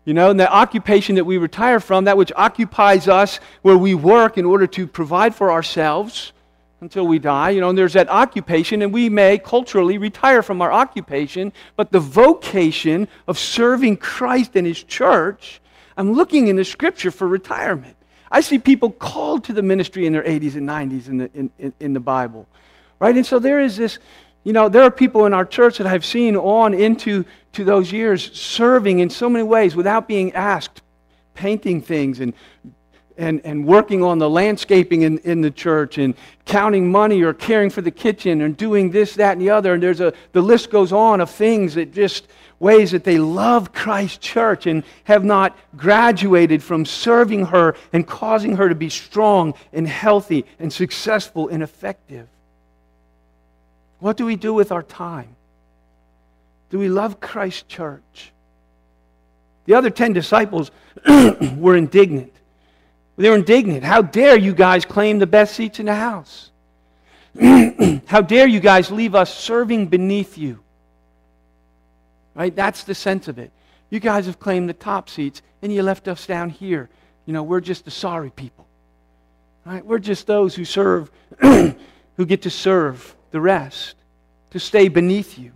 You 0.07 0.15
know, 0.15 0.31
and 0.31 0.41
the 0.41 0.51
occupation 0.51 1.17
that 1.17 1.27
we 1.27 1.37
retire 1.37 1.79
from, 1.79 2.07
that 2.07 2.17
which 2.17 2.33
occupies 2.37 3.07
us 3.07 3.39
where 3.61 3.77
we 3.77 3.93
work 3.93 4.39
in 4.39 4.47
order 4.47 4.67
to 4.69 4.87
provide 4.87 5.35
for 5.35 5.53
ourselves 5.53 6.33
until 6.81 7.07
we 7.07 7.19
die. 7.19 7.51
You 7.51 7.61
know, 7.61 7.69
and 7.69 7.77
there's 7.77 7.93
that 7.93 8.09
occupation, 8.09 8.81
and 8.81 8.95
we 8.95 9.11
may 9.11 9.37
culturally 9.37 9.99
retire 9.99 10.43
from 10.43 10.63
our 10.63 10.73
occupation, 10.73 11.53
but 11.77 11.93
the 11.93 12.01
vocation 12.01 13.09
of 13.29 13.39
serving 13.39 13.99
Christ 13.99 14.57
and 14.57 14.67
His 14.67 14.83
church, 14.83 15.61
I'm 15.99 16.15
looking 16.15 16.49
in 16.49 16.57
the 16.57 16.65
scripture 16.65 17.11
for 17.11 17.29
retirement. 17.29 17.99
I 18.31 18.41
see 18.41 18.59
people 18.59 18.91
called 18.91 19.45
to 19.45 19.53
the 19.53 19.63
ministry 19.63 20.07
in 20.07 20.15
their 20.15 20.25
80s 20.25 20.55
and 20.55 20.67
90s 20.67 21.09
in 21.09 21.19
the, 21.19 21.31
in, 21.35 21.51
in, 21.59 21.75
in 21.79 21.93
the 21.93 22.01
Bible. 22.01 22.49
Right? 22.99 23.15
And 23.15 23.27
so 23.27 23.39
there 23.39 23.61
is 23.61 23.77
this 23.77 23.99
you 24.45 24.53
know, 24.53 24.69
there 24.69 24.83
are 24.83 24.91
people 24.91 25.27
in 25.27 25.35
our 25.35 25.45
church 25.45 25.79
that 25.79 25.87
I've 25.87 26.05
seen 26.05 26.37
on 26.37 26.75
into 26.75 27.25
to 27.53 27.65
those 27.65 27.93
years 27.93 28.33
serving 28.33 28.99
in 28.99 29.11
so 29.11 29.29
many 29.29 29.45
ways 29.45 29.77
without 29.77 30.09
being 30.09 30.33
asked, 30.33 30.83
painting 31.35 31.81
things 31.81 32.21
and 32.21 32.35
and, 33.17 33.41
and 33.45 33.67
working 33.67 34.03
on 34.03 34.19
the 34.19 34.29
landscaping 34.29 35.03
in, 35.03 35.19
in 35.19 35.41
the 35.41 35.51
church 35.51 35.99
and 35.99 36.15
counting 36.45 36.91
money 36.91 37.23
or 37.23 37.35
caring 37.35 37.71
for 37.71 37.83
the 37.83 37.91
kitchen 37.91 38.41
and 38.41 38.57
doing 38.57 38.91
this, 38.91 39.15
that, 39.15 39.33
and 39.33 39.41
the 39.41 39.51
other. 39.51 39.75
And 39.75 39.83
there's 39.83 40.01
a, 40.01 40.13
the 40.33 40.43
list 40.43 40.71
goes 40.71 40.93
on 40.93 41.21
of 41.21 41.31
things 41.31 41.75
that 41.75 41.93
just 41.93 42.27
ways 42.59 42.93
that 42.93 43.05
they 43.05 43.19
love 43.19 43.73
Christ 43.73 44.21
Church 44.21 44.67
and 44.67 44.85
have 45.05 45.25
not 45.25 45.57
graduated 45.77 46.63
from 46.63 46.85
serving 46.85 47.47
her 47.47 47.75
and 47.93 48.07
causing 48.07 48.57
her 48.57 48.69
to 48.69 48.75
be 48.75 48.89
strong 48.89 49.55
and 49.73 49.87
healthy 49.87 50.45
and 50.59 50.73
successful 50.73 51.49
and 51.49 51.63
effective. 51.63 52.29
What 54.03 54.17
do 54.17 54.27
we 54.27 54.35
do 54.35 54.53
with 54.53 54.73
our 54.73 54.83
time? 54.83 55.37
Do 56.71 56.79
we 56.81 56.89
love 56.89 57.21
Christ 57.21 57.69
Church? 57.69 58.33
The 59.65 59.75
other 59.75 59.91
10 59.91 60.13
disciples 60.13 60.73
were 61.57 61.77
indignant. 61.77 62.33
They 63.17 63.29
were 63.31 63.37
indignant. 63.37 63.85
How 63.85 64.03
dare 64.03 64.37
you 64.37 64.55
guys 64.55 64.85
claim 64.85 65.21
the 65.21 65.27
best 65.29 65.55
seats 65.55 65.79
in 65.79 65.87
the 65.87 65.95
house? 65.95 66.51
How 68.09 68.21
dare 68.23 68.49
you 68.49 68.59
guys 68.59 68.91
leave 68.91 69.15
us 69.15 69.33
serving 69.33 69.87
beneath 69.87 70.37
you? 70.37 70.59
Right? 72.35 72.57
That's 72.57 72.83
the 72.83 72.97
sense 72.97 73.29
of 73.29 73.39
it. 73.39 73.53
You 73.89 74.01
guys 74.01 74.27
have 74.27 74.41
claimed 74.41 74.69
the 74.69 74.75
top 74.75 75.11
seats 75.11 75.43
and 75.63 75.73
you 75.73 75.85
left 75.85 76.09
us 76.09 76.27
down 76.27 76.51
here. 76.51 76.91
You 77.25 77.35
know, 77.35 77.45
we're 77.45 77.61
just 77.61 77.85
the 77.85 77.93
sorry 77.93 78.31
people. 78.31 78.67
Right? 79.65 79.87
We're 79.87 80.01
just 80.01 80.27
those 80.27 80.57
who 80.57 80.65
serve, 80.65 81.09
who 81.41 82.27
get 82.27 82.43
to 82.43 82.51
serve 82.51 83.15
the 83.33 83.41
rest, 83.41 83.97
to 84.51 84.61
stay 84.61 84.89
beneath 84.89 85.39
you. 85.39 85.53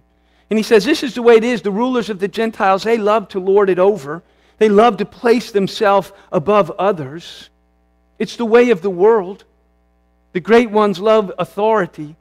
And 0.50 0.58
he 0.58 0.62
says, 0.62 0.84
This 0.84 1.02
is 1.02 1.14
the 1.14 1.22
way 1.22 1.36
it 1.36 1.44
is. 1.44 1.62
The 1.62 1.70
rulers 1.70 2.10
of 2.10 2.18
the 2.18 2.28
Gentiles, 2.28 2.82
they 2.82 2.98
love 2.98 3.28
to 3.28 3.40
lord 3.40 3.70
it 3.70 3.78
over, 3.78 4.22
they 4.58 4.68
love 4.68 4.96
to 4.98 5.04
place 5.04 5.52
themselves 5.52 6.12
above 6.32 6.70
others. 6.72 7.50
It's 8.18 8.36
the 8.36 8.44
way 8.44 8.70
of 8.70 8.82
the 8.82 8.90
world. 8.90 9.44
The 10.32 10.40
great 10.40 10.70
ones 10.70 10.98
love 10.98 11.32
authority. 11.38 12.16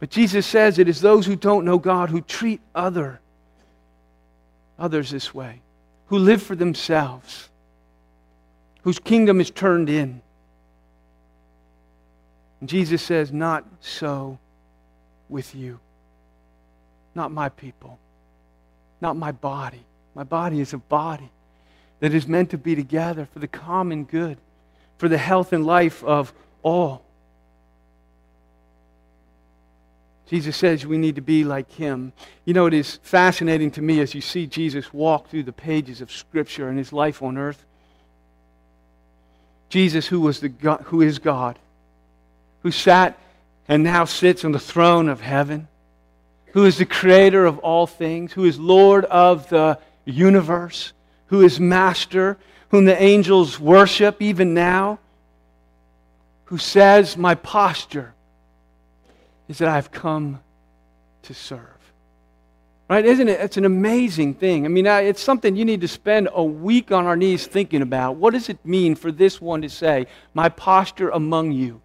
But 0.00 0.10
Jesus 0.10 0.46
says 0.46 0.78
it 0.78 0.88
is 0.88 1.00
those 1.00 1.26
who 1.26 1.36
don't 1.36 1.64
know 1.64 1.78
God 1.78 2.10
who 2.10 2.20
treat 2.20 2.60
other 2.74 3.20
others 4.78 5.10
this 5.10 5.34
way, 5.34 5.60
who 6.06 6.18
live 6.18 6.42
for 6.42 6.54
themselves, 6.54 7.48
whose 8.82 8.98
kingdom 8.98 9.40
is 9.40 9.50
turned 9.50 9.90
in. 9.90 10.22
Jesus 12.64 13.02
says, 13.02 13.32
Not 13.32 13.64
so 13.80 14.38
with 15.28 15.54
you. 15.54 15.78
Not 17.14 17.30
my 17.30 17.48
people. 17.48 17.98
Not 19.00 19.16
my 19.16 19.32
body. 19.32 19.84
My 20.14 20.24
body 20.24 20.60
is 20.60 20.72
a 20.72 20.78
body 20.78 21.30
that 22.00 22.14
is 22.14 22.26
meant 22.26 22.50
to 22.50 22.58
be 22.58 22.74
together 22.74 23.28
for 23.32 23.38
the 23.38 23.48
common 23.48 24.04
good, 24.04 24.38
for 24.98 25.08
the 25.08 25.18
health 25.18 25.52
and 25.52 25.64
life 25.64 26.02
of 26.04 26.32
all. 26.62 27.02
Jesus 30.28 30.56
says 30.56 30.84
we 30.84 30.98
need 30.98 31.14
to 31.14 31.22
be 31.22 31.42
like 31.42 31.70
him. 31.72 32.12
You 32.44 32.52
know, 32.52 32.66
it 32.66 32.74
is 32.74 32.98
fascinating 33.02 33.70
to 33.72 33.82
me 33.82 34.00
as 34.00 34.14
you 34.14 34.20
see 34.20 34.46
Jesus 34.46 34.92
walk 34.92 35.28
through 35.28 35.44
the 35.44 35.52
pages 35.52 36.00
of 36.00 36.12
Scripture 36.12 36.68
and 36.68 36.76
his 36.76 36.92
life 36.92 37.22
on 37.22 37.38
earth. 37.38 37.64
Jesus, 39.70 40.06
who, 40.06 40.20
was 40.20 40.40
the 40.40 40.48
God, 40.48 40.82
who 40.86 41.00
is 41.00 41.18
God, 41.18 41.58
who 42.62 42.70
sat 42.70 43.18
and 43.68 43.82
now 43.82 44.04
sits 44.04 44.44
on 44.44 44.52
the 44.52 44.58
throne 44.58 45.08
of 45.08 45.20
heaven, 45.20 45.68
who 46.52 46.64
is 46.64 46.78
the 46.78 46.86
creator 46.86 47.44
of 47.44 47.58
all 47.58 47.86
things, 47.86 48.32
who 48.32 48.44
is 48.44 48.58
Lord 48.58 49.04
of 49.06 49.48
the 49.48 49.78
universe, 50.04 50.92
who 51.26 51.42
is 51.42 51.60
Master, 51.60 52.38
whom 52.70 52.86
the 52.86 53.00
angels 53.00 53.60
worship 53.60 54.20
even 54.20 54.54
now, 54.54 54.98
who 56.46 56.58
says, 56.58 57.16
My 57.16 57.34
posture 57.34 58.14
is 59.48 59.58
that 59.58 59.68
I've 59.68 59.90
come 59.90 60.40
to 61.22 61.34
serve. 61.34 61.60
Right? 62.88 63.04
Isn't 63.04 63.28
it? 63.28 63.38
It's 63.40 63.58
an 63.58 63.66
amazing 63.66 64.34
thing. 64.34 64.64
I 64.64 64.68
mean, 64.68 64.86
it's 64.86 65.22
something 65.22 65.56
you 65.56 65.66
need 65.66 65.82
to 65.82 65.88
spend 65.88 66.30
a 66.32 66.42
week 66.42 66.90
on 66.90 67.06
our 67.06 67.16
knees 67.16 67.46
thinking 67.46 67.82
about. 67.82 68.16
What 68.16 68.32
does 68.32 68.48
it 68.48 68.64
mean 68.64 68.94
for 68.94 69.12
this 69.12 69.42
one 69.42 69.60
to 69.60 69.68
say, 69.68 70.06
My 70.32 70.48
posture 70.48 71.10
among 71.10 71.52
you 71.52 71.82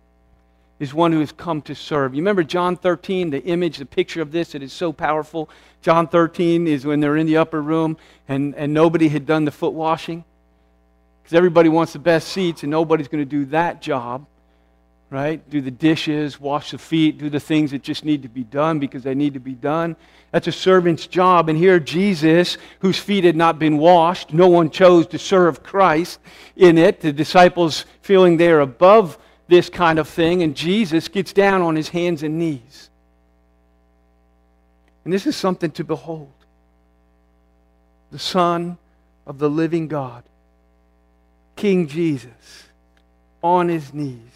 is 0.84 0.94
one 0.94 1.12
who 1.12 1.22
has 1.22 1.32
come 1.32 1.62
to 1.64 1.74
serve? 1.74 2.14
You 2.14 2.22
remember 2.22 2.44
John 2.44 2.76
13, 2.76 3.32
the 3.32 3.44
image, 3.44 3.78
the 3.78 3.86
picture 3.86 4.22
of 4.22 4.32
this? 4.32 4.54
It 4.54 4.62
is 4.62 4.72
so 4.72 4.94
powerful. 4.94 5.50
John 5.82 6.08
13 6.08 6.68
is 6.68 6.86
when 6.86 7.00
they're 7.00 7.18
in 7.18 7.26
the 7.26 7.38
upper 7.38 7.62
room 7.62 7.98
and, 8.28 8.54
and 8.56 8.74
nobody 8.74 9.08
had 9.08 9.26
done 9.26 9.46
the 9.46 9.52
foot 9.52 9.74
washing. 9.74 10.24
Because 11.24 11.36
everybody 11.36 11.70
wants 11.70 11.94
the 11.94 12.00
best 12.00 12.28
seats 12.28 12.64
and 12.64 12.70
nobody's 12.70 13.08
going 13.08 13.24
to 13.24 13.30
do 13.30 13.46
that 13.46 13.82
job 13.82 14.28
right? 15.14 15.48
Do 15.48 15.62
the 15.62 15.70
dishes, 15.70 16.40
wash 16.40 16.72
the 16.72 16.80
feet, 16.80 17.20
do 17.20 17.30
the 17.30 17.40
things 17.40 17.70
that 17.70 17.84
just 17.84 18.04
need 18.04 18.24
to 18.24 18.28
be 18.28 18.44
done 18.44 18.80
because 18.80 19.04
they 19.04 19.14
need 19.14 19.36
to 19.36 19.40
be 19.40 19.54
done. 19.54 19.96
That's 20.32 20.48
a 20.48 20.52
servant's 20.52 21.06
job. 21.06 21.50
And 21.50 21.58
here, 21.58 21.80
Jesus, 21.80 22.58
whose 22.80 22.98
feet 22.98 23.24
had 23.24 23.36
not 23.36 23.60
been 23.60 23.78
washed, 23.78 24.34
no 24.34 24.48
one 24.48 24.72
chose 24.72 25.06
to 25.08 25.20
serve 25.20 25.62
Christ 25.62 26.20
in 26.56 26.80
it. 26.80 27.00
The 27.00 27.14
disciples 27.14 27.86
feeling 28.02 28.38
they're 28.38 28.62
above 28.62 29.20
this 29.48 29.70
kind 29.70 30.00
of 30.00 30.08
thing, 30.08 30.42
and 30.44 30.56
Jesus 30.56 31.08
gets 31.08 31.34
down 31.34 31.62
on 31.62 31.76
his 31.76 31.90
hands 31.90 32.24
and 32.24 32.40
knees. 32.40 32.90
And 35.04 35.14
this 35.14 35.28
is 35.28 35.36
something 35.36 35.72
to 35.72 35.84
behold. 35.84 36.32
The 38.12 38.20
Son 38.20 38.78
of 39.26 39.40
the 39.40 39.50
living 39.50 39.88
God, 39.88 40.24
King 41.56 41.88
Jesus, 41.88 42.64
on 43.42 43.68
his 43.68 43.94
knees 43.94 44.34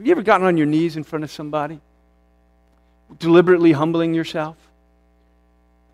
have 0.00 0.06
you 0.06 0.12
ever 0.12 0.22
gotten 0.22 0.46
on 0.46 0.56
your 0.56 0.66
knees 0.66 0.96
in 0.96 1.04
front 1.04 1.24
of 1.24 1.30
somebody? 1.30 1.78
Deliberately 3.18 3.72
humbling 3.72 4.14
yourself? 4.14 4.56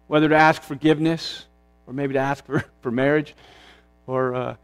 Whether 0.07 0.29
to 0.29 0.37
ask 0.37 0.63
forgiveness 0.63 1.45
or 1.89 1.93
maybe 1.93 2.13
to 2.13 2.21
ask 2.21 2.47
for, 2.47 2.65
for 2.83 2.93
marriage 2.93 3.35
or. 4.07 4.35
Uh, 4.37 4.57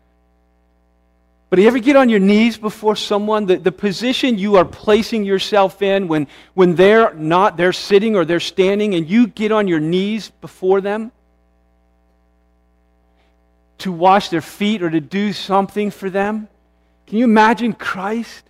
but 1.53 1.59
you 1.59 1.67
ever 1.67 1.81
get 1.81 1.97
on 1.97 2.09
your 2.09 2.19
knees 2.19 2.57
before 2.57 2.97
someone? 2.97 3.45
The, 3.45 3.57
the 3.57 3.73
position 3.73 4.39
you 4.39 4.57
are 4.57 4.65
placing 4.65 5.25
yourself 5.25 5.83
in 5.83 6.09
when, 6.09 6.27
when 6.55 6.77
they're 6.77 7.13
not, 7.13 7.59
they're 7.59 7.75
sitting 7.75 8.17
or 8.17 8.25
they're 8.25 8.41
standing, 8.41 8.95
and 8.95 9.07
you 9.07 9.27
get 9.27 9.53
on 9.53 9.69
your 9.69 9.79
knees 9.79 10.31
before 10.41 10.81
them 10.81 11.13
to 13.81 13.93
wash 13.93 14.31
their 14.31 14.41
feet 14.41 14.83
or 14.83 14.89
to 14.89 14.99
do 14.99 15.35
something 15.35 15.91
for 15.91 16.09
them? 16.09 16.49
Can 17.07 17.19
you 17.19 17.25
imagine 17.25 17.75
Christ 17.75 18.45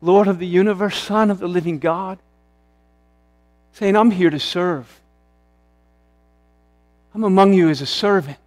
Lord 0.00 0.26
of 0.26 0.38
the 0.38 0.46
universe, 0.46 0.96
Son 0.96 1.30
of 1.30 1.38
the 1.38 1.48
living 1.48 1.80
God, 1.80 2.18
saying, 3.72 3.94
I'm 3.94 4.10
here 4.10 4.30
to 4.30 4.40
serve. 4.40 4.88
I'm 7.14 7.24
among 7.24 7.52
you 7.52 7.68
as 7.68 7.82
a 7.82 7.86
servant. 7.86 8.38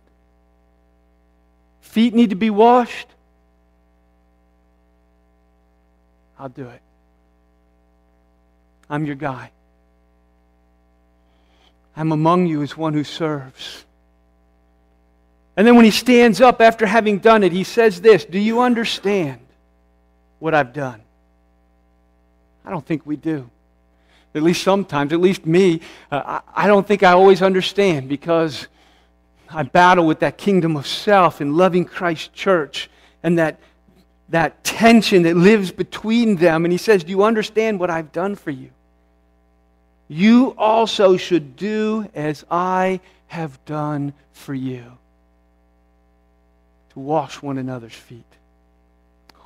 Feet 1.84 2.16
need 2.16 2.32
to 2.32 2.36
be 2.36 2.50
washed. 2.50 3.08
I'll 6.40 6.50
do 6.50 6.68
it. 6.68 6.82
I'm 8.90 9.06
your 9.06 9.16
guy. 9.16 9.52
I'm 11.96 12.12
among 12.12 12.48
you 12.48 12.64
as 12.64 12.76
one 12.76 12.94
who 12.94 13.04
serves. 13.04 13.86
And 15.56 15.68
then 15.68 15.76
when 15.76 15.86
he 15.86 15.92
stands 15.92 16.42
up 16.42 16.62
after 16.62 16.88
having 16.88 17.20
done 17.20 17.44
it, 17.44 17.52
he 17.52 17.64
says 17.64 18.02
this 18.02 18.26
Do 18.26 18.40
you 18.40 18.62
understand 18.62 19.42
what 20.40 20.56
I've 20.56 20.74
done? 20.74 21.02
I 22.66 22.72
don't 22.72 22.86
think 22.86 23.06
we 23.06 23.18
do. 23.18 23.50
At 24.34 24.42
least 24.42 24.64
sometimes, 24.64 25.14
at 25.14 25.20
least 25.20 25.46
me, 25.46 25.82
uh, 26.12 26.42
I, 26.56 26.64
I 26.64 26.68
don't 26.68 26.88
think 26.88 27.04
I 27.04 27.12
always 27.12 27.44
understand 27.44 28.10
because 28.10 28.68
I 29.54 29.64
battle 29.64 30.06
with 30.06 30.20
that 30.20 30.38
kingdom 30.38 30.76
of 30.76 30.88
self 30.88 31.42
and 31.42 31.56
loving 31.56 31.86
Christ 31.86 32.34
church 32.34 32.90
and 33.22 33.38
that, 33.38 33.60
that 34.30 34.64
tension 34.64 35.24
that 35.24 35.36
lives 35.36 35.72
between 35.72 36.38
them. 36.38 36.66
And 36.66 36.72
he 36.72 36.78
says, 36.78 37.04
Do 37.04 37.12
you 37.12 37.24
understand 37.24 37.80
what 37.80 37.90
I've 37.90 38.12
done 38.12 38.36
for 38.36 38.52
you? 38.52 38.72
You 40.08 40.56
also 40.58 41.18
should 41.18 41.56
do 41.56 42.10
as 42.14 42.46
I 42.50 43.00
have 43.28 43.64
done 43.66 44.14
for 44.32 44.54
you 44.54 44.98
to 46.92 47.00
wash 47.00 47.42
one 47.42 47.58
another's 47.58 47.94
feet. 47.94 48.26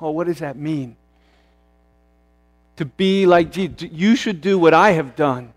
Oh, 0.00 0.10
what 0.10 0.26
does 0.26 0.38
that 0.38 0.56
mean? 0.56 0.96
to 2.78 2.84
be 2.84 3.26
like 3.26 3.50
Jesus. 3.50 3.90
You 3.92 4.16
should 4.16 4.40
do 4.40 4.58
what 4.58 4.72
I 4.72 4.92
have 4.92 5.14
done. 5.14 5.52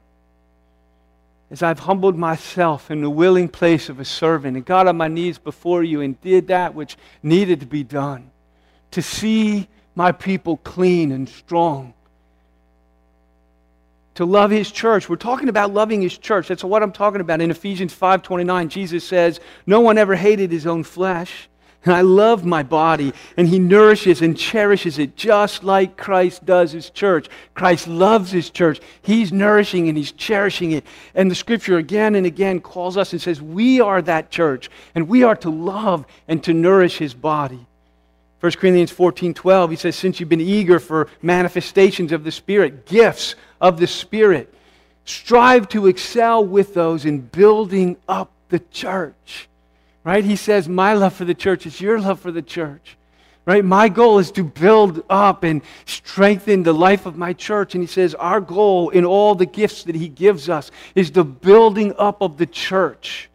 As 1.51 1.61
I've 1.61 1.79
humbled 1.79 2.17
myself 2.17 2.89
in 2.89 3.01
the 3.01 3.09
willing 3.09 3.49
place 3.49 3.89
of 3.89 3.99
a 3.99 4.05
servant 4.05 4.55
and 4.55 4.65
got 4.65 4.87
on 4.87 4.97
my 4.97 5.09
knees 5.09 5.37
before 5.37 5.83
you 5.83 6.01
and 6.01 6.19
did 6.21 6.47
that 6.47 6.73
which 6.73 6.97
needed 7.21 7.59
to 7.59 7.65
be 7.65 7.83
done. 7.83 8.31
To 8.91 9.01
see 9.01 9.67
my 9.93 10.13
people 10.13 10.57
clean 10.57 11.11
and 11.11 11.27
strong. 11.27 11.93
to 14.15 14.25
love 14.25 14.51
his 14.51 14.71
church. 14.71 15.09
We're 15.09 15.15
talking 15.15 15.49
about 15.49 15.73
loving 15.73 16.01
his 16.01 16.17
church. 16.17 16.47
That's 16.47 16.63
what 16.63 16.83
I'm 16.83 16.91
talking 16.91 17.21
about. 17.21 17.41
In 17.41 17.49
Ephesians 17.49 17.93
5:29, 17.93 18.69
Jesus 18.69 19.03
says, 19.03 19.39
"No 19.65 19.79
one 19.79 19.97
ever 19.97 20.15
hated 20.15 20.51
his 20.51 20.67
own 20.67 20.83
flesh, 20.83 21.49
and 21.83 21.95
I 21.95 22.01
love 22.01 22.45
my 22.45 22.61
body, 22.61 23.11
and 23.37 23.47
he 23.47 23.57
nourishes 23.57 24.21
and 24.21 24.37
cherishes 24.37 24.99
it 24.99 25.15
just 25.15 25.63
like 25.63 25.97
Christ 25.97 26.45
does 26.45 26.71
his 26.71 26.91
church. 26.91 27.27
Christ 27.55 27.87
loves 27.87 28.31
his 28.31 28.51
church. 28.51 28.79
He's 29.01 29.31
nourishing 29.31 29.89
and 29.89 29.97
he's 29.97 30.11
cherishing 30.11 30.73
it. 30.73 30.85
And 31.15 31.31
the 31.31 31.35
scripture 31.35 31.77
again 31.77 32.13
and 32.13 32.25
again 32.27 32.59
calls 32.59 32.97
us 32.97 33.13
and 33.13 33.21
says, 33.21 33.41
"We 33.41 33.81
are 33.81 34.01
that 34.03 34.29
church, 34.29 34.69
and 34.93 35.09
we 35.09 35.23
are 35.23 35.35
to 35.37 35.49
love 35.49 36.05
and 36.27 36.43
to 36.43 36.53
nourish 36.53 36.97
his 36.97 37.15
body." 37.15 37.65
1 38.41 38.51
Corinthians 38.53 38.91
14 38.91 39.35
12, 39.35 39.69
he 39.69 39.75
says, 39.75 39.95
Since 39.95 40.19
you've 40.19 40.29
been 40.29 40.41
eager 40.41 40.79
for 40.79 41.07
manifestations 41.21 42.11
of 42.11 42.23
the 42.23 42.31
Spirit, 42.31 42.87
gifts 42.87 43.35
of 43.61 43.79
the 43.79 43.85
Spirit, 43.85 44.51
strive 45.05 45.69
to 45.69 45.85
excel 45.85 46.43
with 46.43 46.73
those 46.73 47.05
in 47.05 47.21
building 47.21 47.97
up 48.07 48.31
the 48.49 48.59
church. 48.71 49.47
Right? 50.03 50.23
He 50.23 50.35
says, 50.35 50.67
My 50.67 50.93
love 50.93 51.13
for 51.13 51.25
the 51.25 51.35
church 51.35 51.65
is 51.65 51.79
your 51.79 51.99
love 51.99 52.19
for 52.19 52.31
the 52.31 52.41
church. 52.41 52.97
Right? 53.45 53.65
My 53.65 53.89
goal 53.89 54.19
is 54.19 54.31
to 54.33 54.43
build 54.43 55.03
up 55.09 55.43
and 55.43 55.61
strengthen 55.85 56.63
the 56.63 56.73
life 56.73 57.05
of 57.05 57.17
my 57.17 57.33
church. 57.33 57.73
And 57.73 57.83
he 57.83 57.87
says, 57.87 58.15
Our 58.15 58.41
goal 58.41 58.89
in 58.89 59.05
all 59.05 59.35
the 59.35 59.45
gifts 59.45 59.83
that 59.83 59.95
he 59.95 60.07
gives 60.07 60.49
us 60.49 60.71
is 60.95 61.11
the 61.11 61.23
building 61.23 61.93
up 61.97 62.21
of 62.21 62.37
the 62.37 62.45
church. 62.45 63.29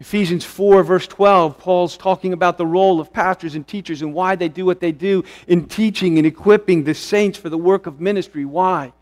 Ephesians 0.00 0.44
4, 0.44 0.84
verse 0.84 1.08
12, 1.08 1.58
Paul's 1.58 1.96
talking 1.96 2.32
about 2.32 2.56
the 2.56 2.66
role 2.66 3.00
of 3.00 3.12
pastors 3.12 3.56
and 3.56 3.66
teachers 3.66 4.00
and 4.00 4.14
why 4.14 4.36
they 4.36 4.48
do 4.48 4.64
what 4.64 4.78
they 4.78 4.92
do 4.92 5.24
in 5.48 5.66
teaching 5.66 6.18
and 6.18 6.26
equipping 6.26 6.84
the 6.84 6.94
saints 6.94 7.36
for 7.36 7.48
the 7.48 7.58
work 7.58 7.86
of 7.86 8.00
ministry. 8.00 8.44
Why? 8.44 8.92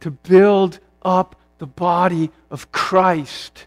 To 0.00 0.10
build 0.10 0.80
up 1.02 1.36
the 1.62 1.66
body 1.68 2.28
of 2.50 2.72
Christ. 2.72 3.66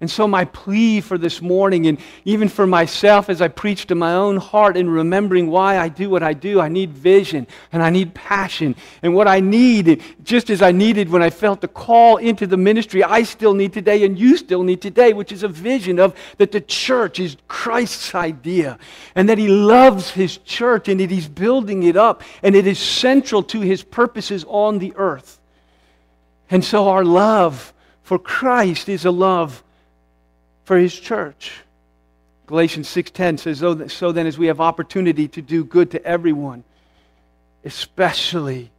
And 0.00 0.08
so, 0.08 0.28
my 0.28 0.44
plea 0.44 1.00
for 1.00 1.18
this 1.18 1.42
morning, 1.42 1.88
and 1.88 1.98
even 2.24 2.48
for 2.48 2.64
myself 2.64 3.28
as 3.28 3.42
I 3.42 3.48
preach 3.48 3.86
to 3.86 3.96
my 3.96 4.14
own 4.14 4.36
heart 4.36 4.76
in 4.76 4.88
remembering 4.88 5.48
why 5.48 5.78
I 5.78 5.88
do 5.88 6.08
what 6.08 6.22
I 6.22 6.32
do, 6.32 6.60
I 6.60 6.68
need 6.68 6.92
vision 6.92 7.48
and 7.72 7.82
I 7.82 7.90
need 7.90 8.14
passion. 8.14 8.76
And 9.02 9.16
what 9.16 9.26
I 9.26 9.40
need, 9.40 10.00
just 10.22 10.48
as 10.48 10.62
I 10.62 10.70
needed 10.70 11.08
when 11.08 11.24
I 11.24 11.30
felt 11.30 11.60
the 11.60 11.66
call 11.66 12.18
into 12.18 12.46
the 12.46 12.56
ministry, 12.56 13.02
I 13.02 13.24
still 13.24 13.54
need 13.54 13.72
today, 13.72 14.04
and 14.04 14.16
you 14.16 14.36
still 14.36 14.62
need 14.62 14.80
today, 14.80 15.12
which 15.12 15.32
is 15.32 15.42
a 15.42 15.48
vision 15.48 15.98
of 15.98 16.14
that 16.38 16.52
the 16.52 16.60
church 16.60 17.18
is 17.18 17.36
Christ's 17.48 18.14
idea, 18.14 18.78
and 19.16 19.28
that 19.28 19.38
He 19.38 19.48
loves 19.48 20.10
His 20.10 20.36
church, 20.36 20.86
and 20.86 21.00
that 21.00 21.10
He's 21.10 21.26
building 21.26 21.82
it 21.82 21.96
up, 21.96 22.22
and 22.44 22.54
it 22.54 22.68
is 22.68 22.78
central 22.78 23.42
to 23.42 23.60
His 23.60 23.82
purposes 23.82 24.44
on 24.46 24.78
the 24.78 24.92
earth. 24.94 25.40
And 26.50 26.64
so, 26.64 26.88
our 26.88 27.04
love 27.04 27.72
for 28.02 28.18
Christ 28.18 28.88
is 28.88 29.04
a 29.04 29.10
love 29.10 29.62
for 30.64 30.76
his 30.76 30.98
church. 30.98 31.64
Galatians 32.46 32.88
6:10 32.88 33.38
says 33.38 33.92
so 33.92 34.12
then 34.12 34.26
as 34.26 34.36
we 34.36 34.48
have 34.48 34.60
opportunity 34.60 35.26
to 35.28 35.40
do 35.40 35.64
good 35.64 35.90
to 35.92 36.04
everyone 36.04 36.64
especially 37.64 38.70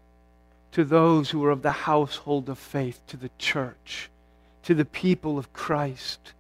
to 0.72 0.84
those 0.84 1.32
who 1.32 1.44
are 1.44 1.50
of 1.50 1.64
the 1.64 1.72
household 1.72 2.48
of 2.48 2.60
faith 2.60 3.02
to 3.08 3.18
the 3.18 3.32
church 3.40 4.10
to 4.64 4.76
the 4.76 4.86
people 4.86 5.40
of 5.40 5.52
Christ 5.54 6.34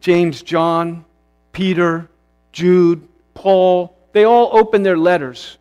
James 0.00 0.42
John 0.42 1.04
Peter 1.52 2.08
Jude 2.50 3.06
Paul 3.34 3.96
they 4.12 4.24
all 4.24 4.50
open 4.52 4.82
their 4.82 4.98
letters 4.98 5.58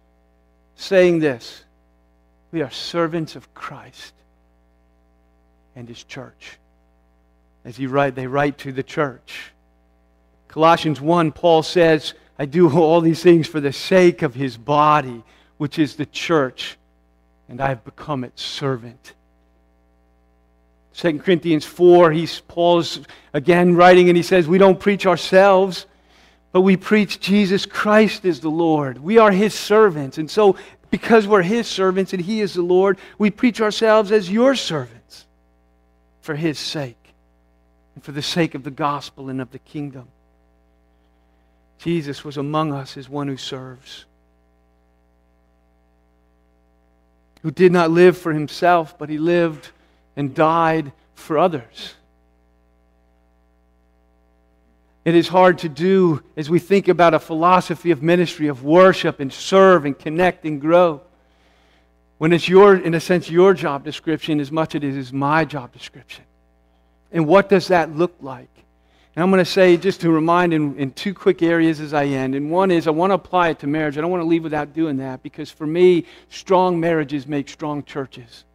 saying 0.76 1.20
this 1.20 1.64
we 2.52 2.62
are 2.62 2.72
servants 2.72 3.36
of 3.36 3.54
Christ 3.54 4.14
and 5.76 5.88
his 5.88 6.04
church 6.04 6.58
as 7.64 7.78
he 7.78 7.88
write, 7.88 8.16
they 8.16 8.28
write 8.28 8.58
to 8.60 8.72
the 8.72 8.84
church. 8.84 9.52
Colossians 10.48 11.00
1, 11.00 11.32
Paul 11.32 11.64
says, 11.64 12.14
I 12.38 12.46
do 12.46 12.70
all 12.70 13.02
these 13.02 13.22
things 13.22 13.48
for 13.48 13.60
the 13.60 13.74
sake 13.74 14.22
of 14.22 14.34
his 14.34 14.58
body, 14.58 15.24
which 15.58 15.78
is 15.78 15.96
the 15.96 16.08
church, 16.08 16.78
and 17.48 17.62
I 17.62 17.70
have 17.70 17.86
become 17.86 18.24
its 18.24 18.42
servant. 18.42 19.14
2 20.96 21.20
Corinthians 21.20 21.66
4, 21.66 22.12
he's, 22.12 22.42
Paul's 22.42 23.00
again 23.34 23.76
writing, 23.76 24.10
and 24.10 24.18
he 24.18 24.24
says, 24.24 24.48
We 24.48 24.58
don't 24.58 24.80
preach 24.80 25.06
ourselves, 25.06 25.86
but 26.52 26.62
we 26.62 26.76
preach 26.76 27.20
Jesus 27.20 27.66
Christ 27.66 28.26
is 28.26 28.42
the 28.42 28.50
Lord. 28.50 28.98
We 28.98 29.20
are 29.20 29.32
his 29.32 29.54
servants. 29.54 30.18
And 30.18 30.30
so, 30.30 30.58
because 30.92 31.26
we're 31.26 31.42
his 31.42 31.68
servants 31.68 32.14
and 32.14 32.22
he 32.22 32.42
is 32.42 32.54
the 32.54 32.62
Lord, 32.62 33.00
we 33.18 33.32
preach 33.32 33.62
ourselves 33.62 34.12
as 34.12 34.30
your 34.30 34.54
servants 34.56 35.26
for 36.22 36.36
his 36.36 36.60
sake 36.60 37.14
and 37.96 38.04
for 38.04 38.12
the 38.12 38.22
sake 38.22 38.54
of 38.54 38.64
the 38.64 38.72
gospel 38.72 39.30
and 39.30 39.42
of 39.42 39.52
the 39.52 39.60
kingdom. 39.60 40.08
Jesus 41.80 42.24
was 42.24 42.38
among 42.38 42.74
us 42.74 42.96
as 42.98 43.10
one 43.10 43.28
who 43.28 43.38
serves, 43.38 44.06
who 47.42 47.50
did 47.50 47.72
not 47.72 47.90
live 47.90 48.18
for 48.18 48.34
himself, 48.34 49.00
but 49.00 49.10
he 49.10 49.18
lived 49.18 49.72
and 50.16 50.36
died 50.36 50.92
for 51.16 51.40
others. 51.40 51.96
It 55.04 55.16
is 55.16 55.28
hard 55.28 55.60
to 55.60 55.70
do 55.70 56.22
as 56.38 56.50
we 56.50 56.60
think 56.60 56.88
about 56.88 57.14
a 57.14 57.20
philosophy 57.20 57.92
of 57.92 58.04
ministry, 58.04 58.48
of 58.48 58.64
worship 58.64 59.20
and 59.20 59.34
serve 59.34 59.86
and 59.86 59.98
connect 59.98 60.46
and 60.46 60.62
grow. 60.62 61.02
When 62.20 62.34
it's 62.34 62.48
your, 62.48 62.76
in 62.76 62.94
a 62.94 63.00
sense, 63.00 63.30
your 63.30 63.56
job 63.56 63.84
description 63.84 64.40
as 64.40 64.52
much 64.52 64.76
as 64.76 64.84
it 64.84 64.96
is 64.96 65.12
my 65.12 65.44
job 65.44 65.72
description. 65.72 66.24
And 67.12 67.26
what 67.26 67.50
does 67.50 67.70
that 67.70 67.96
look 67.96 68.14
like? 68.22 68.50
And 69.16 69.24
I'm 69.24 69.32
going 69.32 69.44
to 69.44 69.52
say, 69.52 69.76
just 69.76 70.02
to 70.02 70.12
remind 70.12 70.54
in, 70.54 70.78
in 70.78 70.92
two 70.92 71.16
quick 71.16 71.42
areas 71.42 71.80
as 71.80 71.94
I 71.94 72.06
end. 72.06 72.36
And 72.36 72.52
one 72.52 72.70
is 72.70 72.88
I 72.88 72.92
want 72.92 73.10
to 73.10 73.16
apply 73.16 73.50
it 73.50 73.60
to 73.60 73.68
marriage. 73.68 73.98
I 73.98 74.02
don't 74.02 74.12
want 74.12 74.22
to 74.22 74.28
leave 74.28 74.44
without 74.44 74.74
doing 74.74 74.98
that 74.98 75.24
because 75.24 75.50
for 75.50 75.66
me, 75.66 76.06
strong 76.30 76.80
marriages 76.80 77.28
make 77.28 77.50
strong 77.50 77.84
churches. 77.84 78.46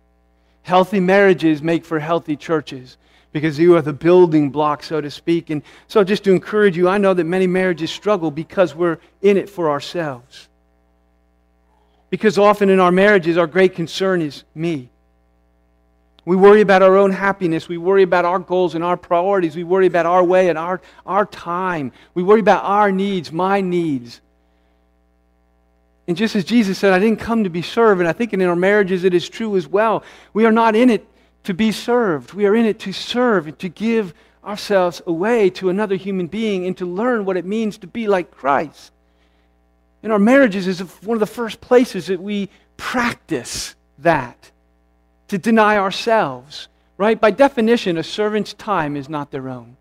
Healthy 0.63 1.01
marriages 1.01 1.61
make 1.61 1.85
for 1.85 1.99
healthy 1.99 2.37
churches 2.37 2.97
because 3.37 3.59
you 3.59 3.77
are 3.77 3.83
the 3.83 3.93
building 3.93 4.49
block, 4.49 4.83
so 4.83 4.99
to 4.99 5.11
speak. 5.11 5.51
And 5.51 5.63
so, 5.89 6.03
just 6.03 6.25
to 6.25 6.33
encourage 6.33 6.75
you, 6.75 6.89
I 6.89 6.97
know 6.97 7.13
that 7.13 7.25
many 7.25 7.47
marriages 7.47 7.91
struggle 7.91 8.31
because 8.31 8.75
we're 8.75 8.97
in 9.21 9.37
it 9.37 9.51
for 9.51 9.69
ourselves. 9.69 10.49
Because 12.09 12.39
often 12.39 12.71
in 12.71 12.81
our 12.81 12.91
marriages, 12.91 13.37
our 13.37 13.47
great 13.47 13.75
concern 13.75 14.23
is 14.23 14.45
me. 14.55 14.89
We 16.25 16.35
worry 16.35 16.63
about 16.63 16.81
our 16.81 16.97
own 16.97 17.11
happiness. 17.11 17.69
We 17.69 17.77
worry 17.77 18.05
about 18.05 18.25
our 18.25 18.39
goals 18.39 18.75
and 18.75 18.83
our 18.83 18.97
priorities. 18.97 19.55
We 19.55 19.65
worry 19.65 19.87
about 19.87 20.07
our 20.07 20.25
way 20.25 20.49
and 20.49 20.57
our, 20.57 20.81
our 21.05 21.27
time. 21.27 21.93
We 22.15 22.23
worry 22.23 22.41
about 22.41 22.65
our 22.65 22.91
needs, 22.91 23.33
my 23.33 23.61
needs. 23.61 24.23
And 26.09 26.17
just 26.17 26.37
as 26.37 26.47
Jesus 26.47 26.79
said, 26.79 26.95
I 26.95 27.01
didn't 27.01 27.21
come 27.21 27.45
to 27.45 27.51
be 27.51 27.61
served, 27.61 28.01
and 28.01 28.09
I 28.09 28.15
think 28.15 28.33
in 28.33 28.41
our 28.41 28.57
marriages 28.57 29.05
it 29.05 29.13
is 29.13 29.29
true 29.29 29.59
as 29.59 29.69
well. 29.69 30.05
We 30.33 30.47
are 30.47 30.53
not 30.53 30.75
in 30.75 30.89
it 30.89 31.07
to 31.47 31.55
be 31.55 31.73
served. 31.73 32.33
We 32.33 32.47
are 32.47 32.55
in 32.55 32.67
it 32.67 32.79
to 32.81 32.93
serve 32.93 33.47
and 33.47 33.59
to 33.61 33.69
give 33.69 34.15
ourselves 34.45 35.01
away 35.07 35.51
to 35.51 35.71
another 35.71 35.97
human 35.97 36.27
being 36.27 36.67
and 36.67 36.77
to 36.77 36.87
learn 36.87 37.25
what 37.25 37.37
it 37.37 37.45
means 37.45 37.79
to 37.79 37.87
be 37.87 38.07
like 38.07 38.31
Christ. 38.31 38.93
In 40.03 40.11
our 40.11 40.19
marriages 40.19 40.67
is 40.67 40.81
one 40.81 41.17
of 41.17 41.21
the 41.21 41.27
first 41.27 41.61
places 41.61 42.07
that 42.07 42.21
we 42.21 42.49
practice 42.77 43.75
that 43.99 44.51
to 45.29 45.39
deny 45.39 45.79
ourselves, 45.79 46.69
right? 46.97 47.21
By 47.21 47.31
definition, 47.31 47.97
a 47.97 48.05
servant's 48.05 48.53
time 48.53 48.97
is 48.97 49.09
not 49.09 49.31
their 49.31 49.49
own. 49.49 49.77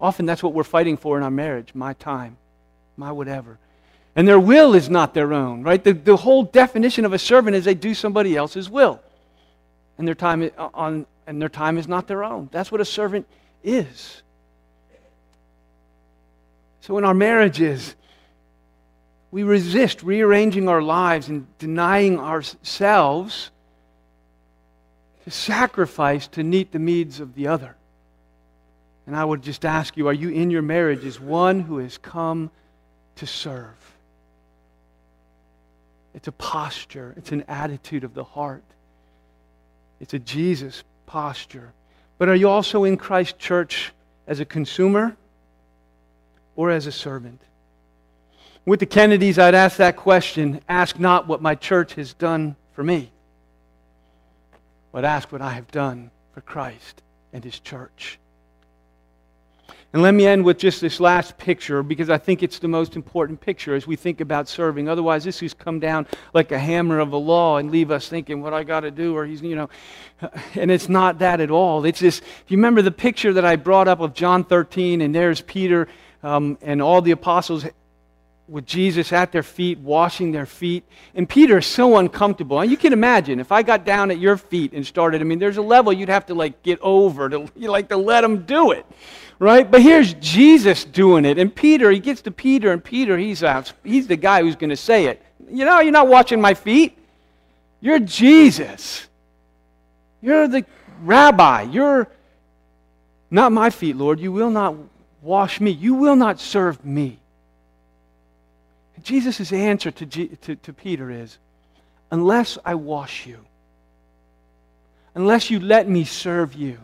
Often 0.00 0.26
that's 0.26 0.42
what 0.42 0.52
we're 0.52 0.64
fighting 0.64 0.96
for 0.96 1.16
in 1.16 1.22
our 1.22 1.30
marriage 1.30 1.74
my 1.74 1.92
time, 1.94 2.36
my 2.96 3.10
whatever. 3.12 3.58
And 4.14 4.28
their 4.28 4.40
will 4.40 4.74
is 4.74 4.90
not 4.90 5.14
their 5.14 5.32
own, 5.32 5.62
right? 5.62 5.82
The, 5.82 5.92
the 5.92 6.16
whole 6.16 6.42
definition 6.42 7.04
of 7.04 7.12
a 7.12 7.18
servant 7.18 7.56
is 7.56 7.64
they 7.64 7.74
do 7.74 7.94
somebody 7.94 8.36
else's 8.36 8.68
will. 8.68 9.00
And 9.98 10.06
their 10.06 10.14
time 10.14 10.50
on, 10.56 11.06
and 11.26 11.40
their 11.40 11.48
time 11.48 11.78
is 11.78 11.86
not 11.86 12.08
their 12.08 12.24
own. 12.24 12.48
That's 12.52 12.72
what 12.72 12.80
a 12.80 12.84
servant 12.84 13.26
is. 13.62 14.22
So 16.80 16.98
in 16.98 17.04
our 17.04 17.14
marriages, 17.14 17.94
we 19.30 19.44
resist 19.44 20.02
rearranging 20.02 20.68
our 20.68 20.82
lives 20.82 21.28
and 21.28 21.46
denying 21.58 22.18
ourselves 22.18 23.50
to 25.24 25.30
sacrifice 25.30 26.26
to 26.28 26.42
meet 26.42 26.72
the 26.72 26.78
needs 26.78 27.20
of 27.20 27.34
the 27.34 27.46
other. 27.46 27.76
And 29.06 29.16
I 29.16 29.24
would 29.24 29.42
just 29.42 29.64
ask 29.64 29.96
you 29.96 30.08
are 30.08 30.12
you 30.12 30.28
in 30.30 30.50
your 30.50 30.62
marriage 30.62 31.04
as 31.04 31.18
one 31.18 31.60
who 31.60 31.78
has 31.78 31.98
come 31.98 32.50
to 33.16 33.26
serve? 33.26 33.76
It's 36.14 36.28
a 36.28 36.32
posture, 36.32 37.14
it's 37.16 37.32
an 37.32 37.44
attitude 37.48 38.04
of 38.04 38.14
the 38.14 38.24
heart, 38.24 38.62
it's 40.02 40.14
a 40.14 40.18
Jesus 40.18 40.82
posture. 41.06 41.72
But 42.18 42.28
are 42.28 42.34
you 42.34 42.48
also 42.48 42.82
in 42.82 42.96
Christ 42.96 43.38
Church 43.38 43.92
as 44.26 44.40
a 44.40 44.44
consumer 44.44 45.16
or 46.56 46.72
as 46.72 46.86
a 46.88 46.92
servant? 46.92 47.40
With 48.66 48.80
the 48.80 48.86
Kennedys, 48.86 49.38
I'd 49.38 49.54
ask 49.54 49.76
that 49.76 49.96
question 49.96 50.60
ask 50.68 50.98
not 50.98 51.28
what 51.28 51.40
my 51.40 51.54
church 51.54 51.94
has 51.94 52.14
done 52.14 52.56
for 52.72 52.82
me, 52.82 53.12
but 54.90 55.04
ask 55.04 55.30
what 55.30 55.40
I 55.40 55.52
have 55.52 55.70
done 55.70 56.10
for 56.34 56.40
Christ 56.40 57.00
and 57.32 57.44
his 57.44 57.60
church. 57.60 58.18
And 59.92 60.00
let 60.00 60.14
me 60.14 60.26
end 60.26 60.44
with 60.44 60.56
just 60.56 60.80
this 60.80 61.00
last 61.00 61.36
picture 61.36 61.82
because 61.82 62.08
I 62.08 62.16
think 62.16 62.42
it's 62.42 62.58
the 62.58 62.68
most 62.68 62.96
important 62.96 63.42
picture 63.42 63.74
as 63.74 63.86
we 63.86 63.94
think 63.94 64.22
about 64.22 64.48
serving. 64.48 64.88
Otherwise, 64.88 65.22
this 65.24 65.40
has 65.40 65.52
come 65.52 65.80
down 65.80 66.06
like 66.32 66.50
a 66.50 66.58
hammer 66.58 66.98
of 66.98 67.12
a 67.12 67.18
law 67.18 67.58
and 67.58 67.70
leave 67.70 67.90
us 67.90 68.08
thinking 68.08 68.40
what 68.40 68.54
I 68.54 68.64
got 68.64 68.80
to 68.80 68.90
do, 68.90 69.14
or 69.14 69.26
he's, 69.26 69.42
you 69.42 69.54
know, 69.54 69.68
and 70.54 70.70
it's 70.70 70.88
not 70.88 71.18
that 71.18 71.40
at 71.40 71.50
all. 71.50 71.84
It's 71.84 72.00
this. 72.00 72.20
If 72.20 72.44
you 72.48 72.56
remember 72.56 72.80
the 72.80 72.90
picture 72.90 73.34
that 73.34 73.44
I 73.44 73.56
brought 73.56 73.86
up 73.86 74.00
of 74.00 74.14
John 74.14 74.44
13, 74.44 75.02
and 75.02 75.14
there's 75.14 75.42
Peter 75.42 75.88
um, 76.22 76.56
and 76.62 76.80
all 76.80 77.02
the 77.02 77.10
apostles 77.10 77.66
with 78.52 78.66
Jesus 78.66 79.12
at 79.12 79.32
their 79.32 79.42
feet, 79.42 79.78
washing 79.78 80.30
their 80.30 80.44
feet. 80.44 80.84
And 81.14 81.26
Peter 81.26 81.58
is 81.58 81.66
so 81.66 81.96
uncomfortable. 81.96 82.60
And 82.60 82.70
you 82.70 82.76
can 82.76 82.92
imagine 82.92 83.40
if 83.40 83.50
I 83.50 83.62
got 83.62 83.86
down 83.86 84.10
at 84.10 84.18
your 84.18 84.36
feet 84.36 84.74
and 84.74 84.86
started, 84.86 85.22
I 85.22 85.24
mean, 85.24 85.38
there's 85.38 85.56
a 85.56 85.62
level 85.62 85.90
you'd 85.90 86.10
have 86.10 86.26
to 86.26 86.34
like 86.34 86.62
get 86.62 86.78
over 86.82 87.30
to 87.30 87.48
you 87.56 87.70
like 87.70 87.88
to 87.88 87.96
let 87.96 88.22
him 88.22 88.42
do 88.42 88.72
it. 88.72 88.84
Right? 89.38 89.68
But 89.68 89.80
here's 89.80 90.12
Jesus 90.14 90.84
doing 90.84 91.24
it. 91.24 91.38
And 91.38 91.52
Peter, 91.52 91.90
he 91.90 91.98
gets 91.98 92.20
to 92.22 92.30
Peter, 92.30 92.70
and 92.70 92.84
Peter, 92.84 93.18
he's 93.18 93.42
out, 93.42 93.72
he's 93.82 94.06
the 94.06 94.16
guy 94.16 94.42
who's 94.42 94.54
going 94.54 94.70
to 94.70 94.76
say 94.76 95.06
it. 95.06 95.20
You 95.50 95.64
know, 95.64 95.80
you're 95.80 95.90
not 95.90 96.06
washing 96.06 96.40
my 96.40 96.54
feet. 96.54 96.96
You're 97.80 97.98
Jesus. 97.98 99.08
You're 100.20 100.46
the 100.46 100.64
rabbi. 101.00 101.62
You're 101.62 102.06
not 103.30 103.50
my 103.50 103.70
feet, 103.70 103.96
Lord. 103.96 104.20
You 104.20 104.30
will 104.30 104.50
not 104.50 104.76
wash 105.22 105.60
me. 105.60 105.72
You 105.72 105.94
will 105.94 106.14
not 106.14 106.38
serve 106.38 106.84
me. 106.84 107.18
Jesus' 109.02 109.52
answer 109.52 109.90
to, 109.90 110.06
G, 110.06 110.28
to, 110.42 110.56
to 110.56 110.72
Peter 110.72 111.10
is 111.10 111.38
unless 112.10 112.58
I 112.64 112.74
wash 112.74 113.26
you, 113.26 113.44
unless 115.14 115.50
you 115.50 115.60
let 115.60 115.88
me 115.88 116.04
serve 116.04 116.54
you, 116.54 116.78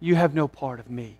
you 0.00 0.14
have 0.14 0.34
no 0.34 0.48
part 0.48 0.80
of 0.80 0.90
me. 0.90 1.16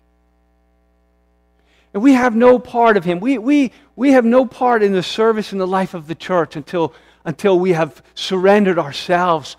And 1.93 2.01
we 2.01 2.13
have 2.13 2.35
no 2.35 2.59
part 2.59 2.97
of 2.97 3.05
him. 3.05 3.19
We, 3.19 3.37
we, 3.37 3.71
we 3.95 4.11
have 4.13 4.25
no 4.25 4.45
part 4.45 4.81
in 4.83 4.93
the 4.93 5.03
service 5.03 5.53
in 5.53 5.59
the 5.59 5.67
life 5.67 5.93
of 5.93 6.07
the 6.07 6.15
church 6.15 6.55
until, 6.55 6.93
until 7.23 7.59
we 7.59 7.73
have 7.73 8.01
surrendered 8.15 8.79
ourselves 8.79 9.55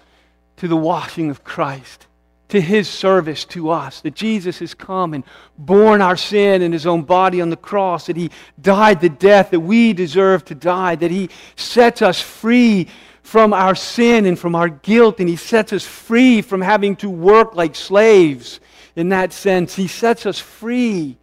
to 0.57 0.69
the 0.69 0.77
washing 0.77 1.31
of 1.31 1.45
Christ 1.45 2.07
to 2.49 2.61
his 2.61 2.89
service 2.89 3.45
to 3.47 3.71
us. 3.71 4.01
That 4.01 4.15
Jesus 4.15 4.59
has 4.59 4.75
come 4.75 5.15
and 5.15 5.25
borne 5.59 6.03
our 6.03 6.17
sin 6.17 6.63
in 6.63 6.73
his 6.73 6.87
own 6.87 7.03
body 7.03 7.41
on 7.41 7.51
the 7.51 7.57
cross. 7.57 8.07
That 8.07 8.17
he 8.17 8.31
died 8.61 9.01
the 9.01 9.09
death 9.09 9.51
that 9.51 9.61
we 9.61 9.93
deserve 9.93 10.45
to 10.47 10.55
die. 10.55 10.95
That 10.97 11.11
he 11.11 11.31
sets 11.57 12.03
us 12.03 12.21
free 12.21 12.89
from 13.23 13.53
our 13.53 13.75
sin 13.75 14.27
and 14.27 14.39
from 14.39 14.55
our 14.55 14.69
guilt. 14.69 15.21
And 15.21 15.29
he 15.29 15.37
sets 15.37 15.73
us 15.73 15.85
free 15.85 16.43
from 16.43 16.61
having 16.61 16.97
to 16.97 17.11
work 17.11 17.55
like 17.55 17.75
slaves 17.75 18.61
in 18.97 19.09
that 19.09 19.33
sense. 19.33 19.75
He 19.75 19.89
sets 19.89 20.27
us 20.27 20.39
free 20.39 21.17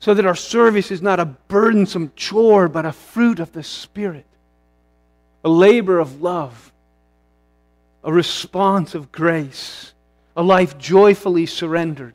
so 0.00 0.14
that 0.14 0.26
our 0.26 0.36
service 0.36 0.90
is 0.90 1.02
not 1.02 1.18
a 1.18 1.24
burdensome 1.24 2.12
chore, 2.14 2.68
but 2.68 2.86
a 2.86 2.92
fruit 2.92 3.40
of 3.40 3.52
the 3.52 3.64
Spirit, 3.64 4.26
a 5.42 5.48
labor 5.48 5.98
of 5.98 6.22
love 6.22 6.72
a 8.08 8.12
response 8.12 8.94
of 8.94 9.12
grace, 9.12 9.92
a 10.34 10.42
life 10.42 10.78
joyfully 10.78 11.44
surrendered. 11.44 12.14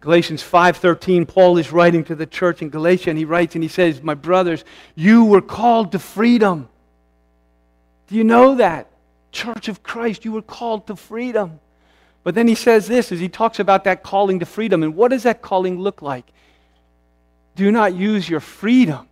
Galatians 0.00 0.42
5:13 0.42 1.24
Paul 1.24 1.56
is 1.56 1.72
writing 1.72 2.04
to 2.04 2.14
the 2.14 2.26
church 2.26 2.60
in 2.60 2.68
Galatia 2.68 3.08
and 3.08 3.18
he 3.18 3.24
writes 3.24 3.54
and 3.54 3.64
he 3.64 3.68
says, 3.68 4.02
"My 4.02 4.12
brothers, 4.12 4.62
you 4.94 5.24
were 5.24 5.40
called 5.40 5.90
to 5.92 5.98
freedom." 5.98 6.68
Do 8.08 8.14
you 8.14 8.24
know 8.24 8.56
that? 8.56 8.88
Church 9.30 9.68
of 9.68 9.82
Christ, 9.82 10.22
you 10.26 10.32
were 10.32 10.42
called 10.42 10.86
to 10.88 10.96
freedom. 10.96 11.58
But 12.22 12.34
then 12.34 12.46
he 12.46 12.54
says 12.54 12.86
this 12.86 13.10
as 13.10 13.20
he 13.20 13.30
talks 13.30 13.58
about 13.58 13.84
that 13.84 14.02
calling 14.02 14.38
to 14.40 14.44
freedom. 14.44 14.82
And 14.82 14.94
what 14.94 15.12
does 15.12 15.22
that 15.22 15.40
calling 15.40 15.80
look 15.80 16.02
like? 16.02 16.30
Do 17.56 17.72
not 17.72 17.94
use 17.94 18.28
your 18.28 18.40
freedom 18.40 19.08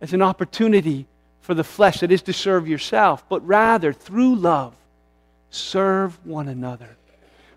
as 0.00 0.12
an 0.12 0.22
opportunity 0.22 1.08
for 1.46 1.54
the 1.54 1.62
flesh, 1.62 2.00
that 2.00 2.10
is 2.10 2.22
to 2.22 2.32
serve 2.32 2.66
yourself, 2.66 3.24
but 3.28 3.46
rather 3.46 3.92
through 3.92 4.34
love, 4.34 4.74
serve 5.48 6.18
one 6.26 6.48
another. 6.48 6.96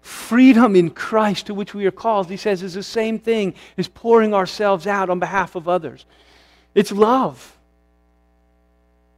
Freedom 0.01 0.75
in 0.75 0.91
Christ 0.91 1.47
to 1.47 1.55
which 1.55 1.73
we 1.73 1.87
are 1.87 1.91
called, 1.91 2.29
he 2.29 2.37
says, 2.37 2.61
is 2.61 2.75
the 2.75 2.83
same 2.83 3.17
thing 3.17 3.55
as 3.79 3.87
pouring 3.87 4.31
ourselves 4.31 4.85
out 4.85 5.09
on 5.09 5.17
behalf 5.17 5.55
of 5.55 5.67
others. 5.67 6.05
It's 6.75 6.91
love. 6.91 7.57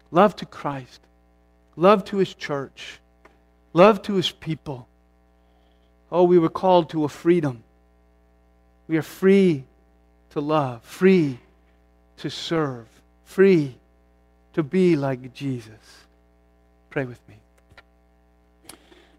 Love 0.09 0.37
to 0.37 0.45
Christ, 0.45 1.01
love 1.75 2.05
to 2.05 2.17
his 2.17 2.33
church, 2.33 2.99
love 3.73 4.01
to 4.03 4.15
his 4.15 4.31
people. 4.31 4.87
Oh, 6.09 6.23
we 6.23 6.39
were 6.39 6.49
called 6.49 6.91
to 6.91 7.03
a 7.03 7.09
freedom. 7.09 7.63
We 8.87 8.97
are 8.97 9.01
free 9.01 9.65
to 10.29 10.39
love, 10.39 10.81
free 10.83 11.39
to 12.17 12.29
serve, 12.29 12.87
free 13.25 13.75
to 14.53 14.63
be 14.63 14.95
like 14.95 15.33
Jesus. 15.33 15.71
Pray 16.89 17.05
with 17.05 17.19
me. 17.27 17.35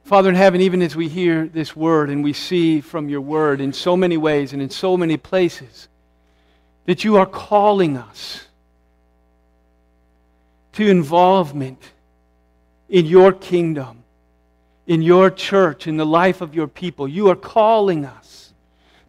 Father 0.04 0.28
in 0.28 0.34
heaven, 0.34 0.60
even 0.60 0.82
as 0.82 0.96
we 0.96 1.08
hear 1.08 1.46
this 1.46 1.76
word 1.76 2.10
and 2.10 2.24
we 2.24 2.32
see 2.32 2.80
from 2.80 3.08
your 3.08 3.20
word 3.20 3.60
in 3.60 3.72
so 3.72 3.96
many 3.96 4.16
ways 4.16 4.52
and 4.52 4.60
in 4.60 4.68
so 4.68 4.96
many 4.96 5.16
places 5.16 5.88
that 6.86 7.04
you 7.04 7.16
are 7.16 7.26
calling 7.26 7.96
us 7.96 8.46
to 10.72 10.88
involvement 10.88 11.82
in 12.88 13.06
your 13.06 13.32
kingdom, 13.32 14.02
in 14.86 15.02
your 15.02 15.30
church, 15.30 15.86
in 15.86 15.96
the 15.96 16.06
life 16.06 16.40
of 16.40 16.54
your 16.54 16.66
people. 16.66 17.06
You 17.06 17.28
are 17.28 17.36
calling 17.36 18.04
us 18.04 18.52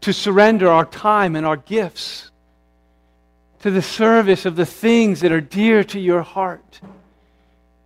to 0.02 0.14
surrender 0.14 0.70
our 0.70 0.86
time 0.86 1.36
and 1.36 1.46
our 1.46 1.58
gifts 1.58 2.30
to 3.64 3.72
the 3.72 3.82
service 3.82 4.46
of 4.46 4.58
the 4.58 4.66
things 4.66 5.22
that 5.22 5.32
are 5.32 5.40
dear 5.40 5.86
to 5.86 5.98
your 5.98 6.22
heart. 6.22 6.82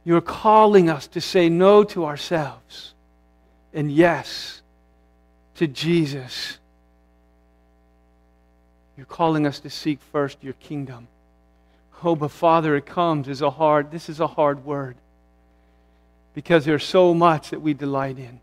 You're 0.04 0.22
calling 0.22 0.90
us 0.90 1.06
to 1.10 1.22
say 1.22 1.50
no 1.50 1.84
to 1.84 2.04
ourselves 2.04 2.96
and 3.76 3.92
yes 3.92 4.63
to 5.58 5.68
Jesus. 5.68 6.58
You're 8.98 9.06
calling 9.06 9.46
us 9.46 9.60
to 9.60 9.70
seek 9.70 10.00
first 10.12 10.44
your 10.44 10.54
kingdom. 10.54 11.08
Oh, 12.04 12.16
but 12.16 12.32
Father, 12.32 12.76
it 12.76 12.88
comes 12.88 13.30
as 13.30 13.44
a 13.44 13.52
hard, 13.52 13.92
this 13.92 14.10
is 14.10 14.20
a 14.20 14.26
hard 14.26 14.66
word 14.66 14.96
because 16.34 16.66
there's 16.66 16.84
so 16.84 17.13
much 17.13 17.52
that 17.52 17.62
we 17.62 17.76
delight 17.76 18.18
in. 18.18 18.40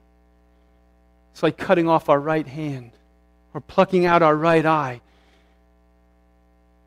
It's 1.32 1.42
like 1.42 1.56
cutting 1.56 1.88
off 1.88 2.08
our 2.08 2.20
right 2.20 2.46
hand 2.46 2.92
or 3.54 3.60
plucking 3.60 4.06
out 4.06 4.22
our 4.22 4.36
right 4.36 4.64
eye 4.64 5.00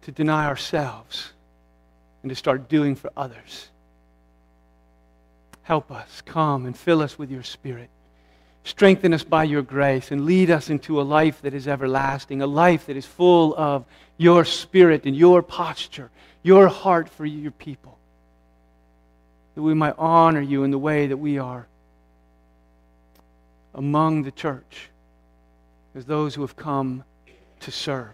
to 0.07 0.11
deny 0.13 0.45
ourselves 0.45 1.33
and 2.23 2.29
to 2.29 2.35
start 2.35 2.69
doing 2.69 2.95
for 2.95 3.11
others. 3.17 3.67
Help 5.63 5.91
us. 5.91 6.21
Come 6.21 6.65
and 6.65 6.77
fill 6.77 7.01
us 7.01 7.19
with 7.19 7.29
your 7.29 7.43
Spirit. 7.43 7.89
Strengthen 8.63 9.13
us 9.13 9.25
by 9.25 9.43
your 9.43 9.61
grace 9.61 10.09
and 10.09 10.23
lead 10.23 10.49
us 10.49 10.69
into 10.69 11.01
a 11.01 11.03
life 11.03 11.41
that 11.41 11.53
is 11.53 11.67
everlasting, 11.67 12.41
a 12.41 12.47
life 12.47 12.85
that 12.85 12.95
is 12.95 13.05
full 13.05 13.53
of 13.57 13.83
your 14.15 14.45
Spirit 14.45 15.03
and 15.03 15.13
your 15.13 15.41
posture, 15.41 16.09
your 16.41 16.69
heart 16.69 17.09
for 17.09 17.25
your 17.25 17.51
people. 17.51 17.97
That 19.55 19.61
we 19.61 19.73
might 19.73 19.95
honor 19.97 20.39
you 20.39 20.63
in 20.63 20.71
the 20.71 20.79
way 20.79 21.07
that 21.07 21.17
we 21.17 21.37
are 21.37 21.67
among 23.75 24.23
the 24.23 24.31
church 24.31 24.89
as 25.95 26.05
those 26.05 26.33
who 26.33 26.43
have 26.43 26.55
come 26.55 27.03
to 27.59 27.71
serve. 27.71 28.13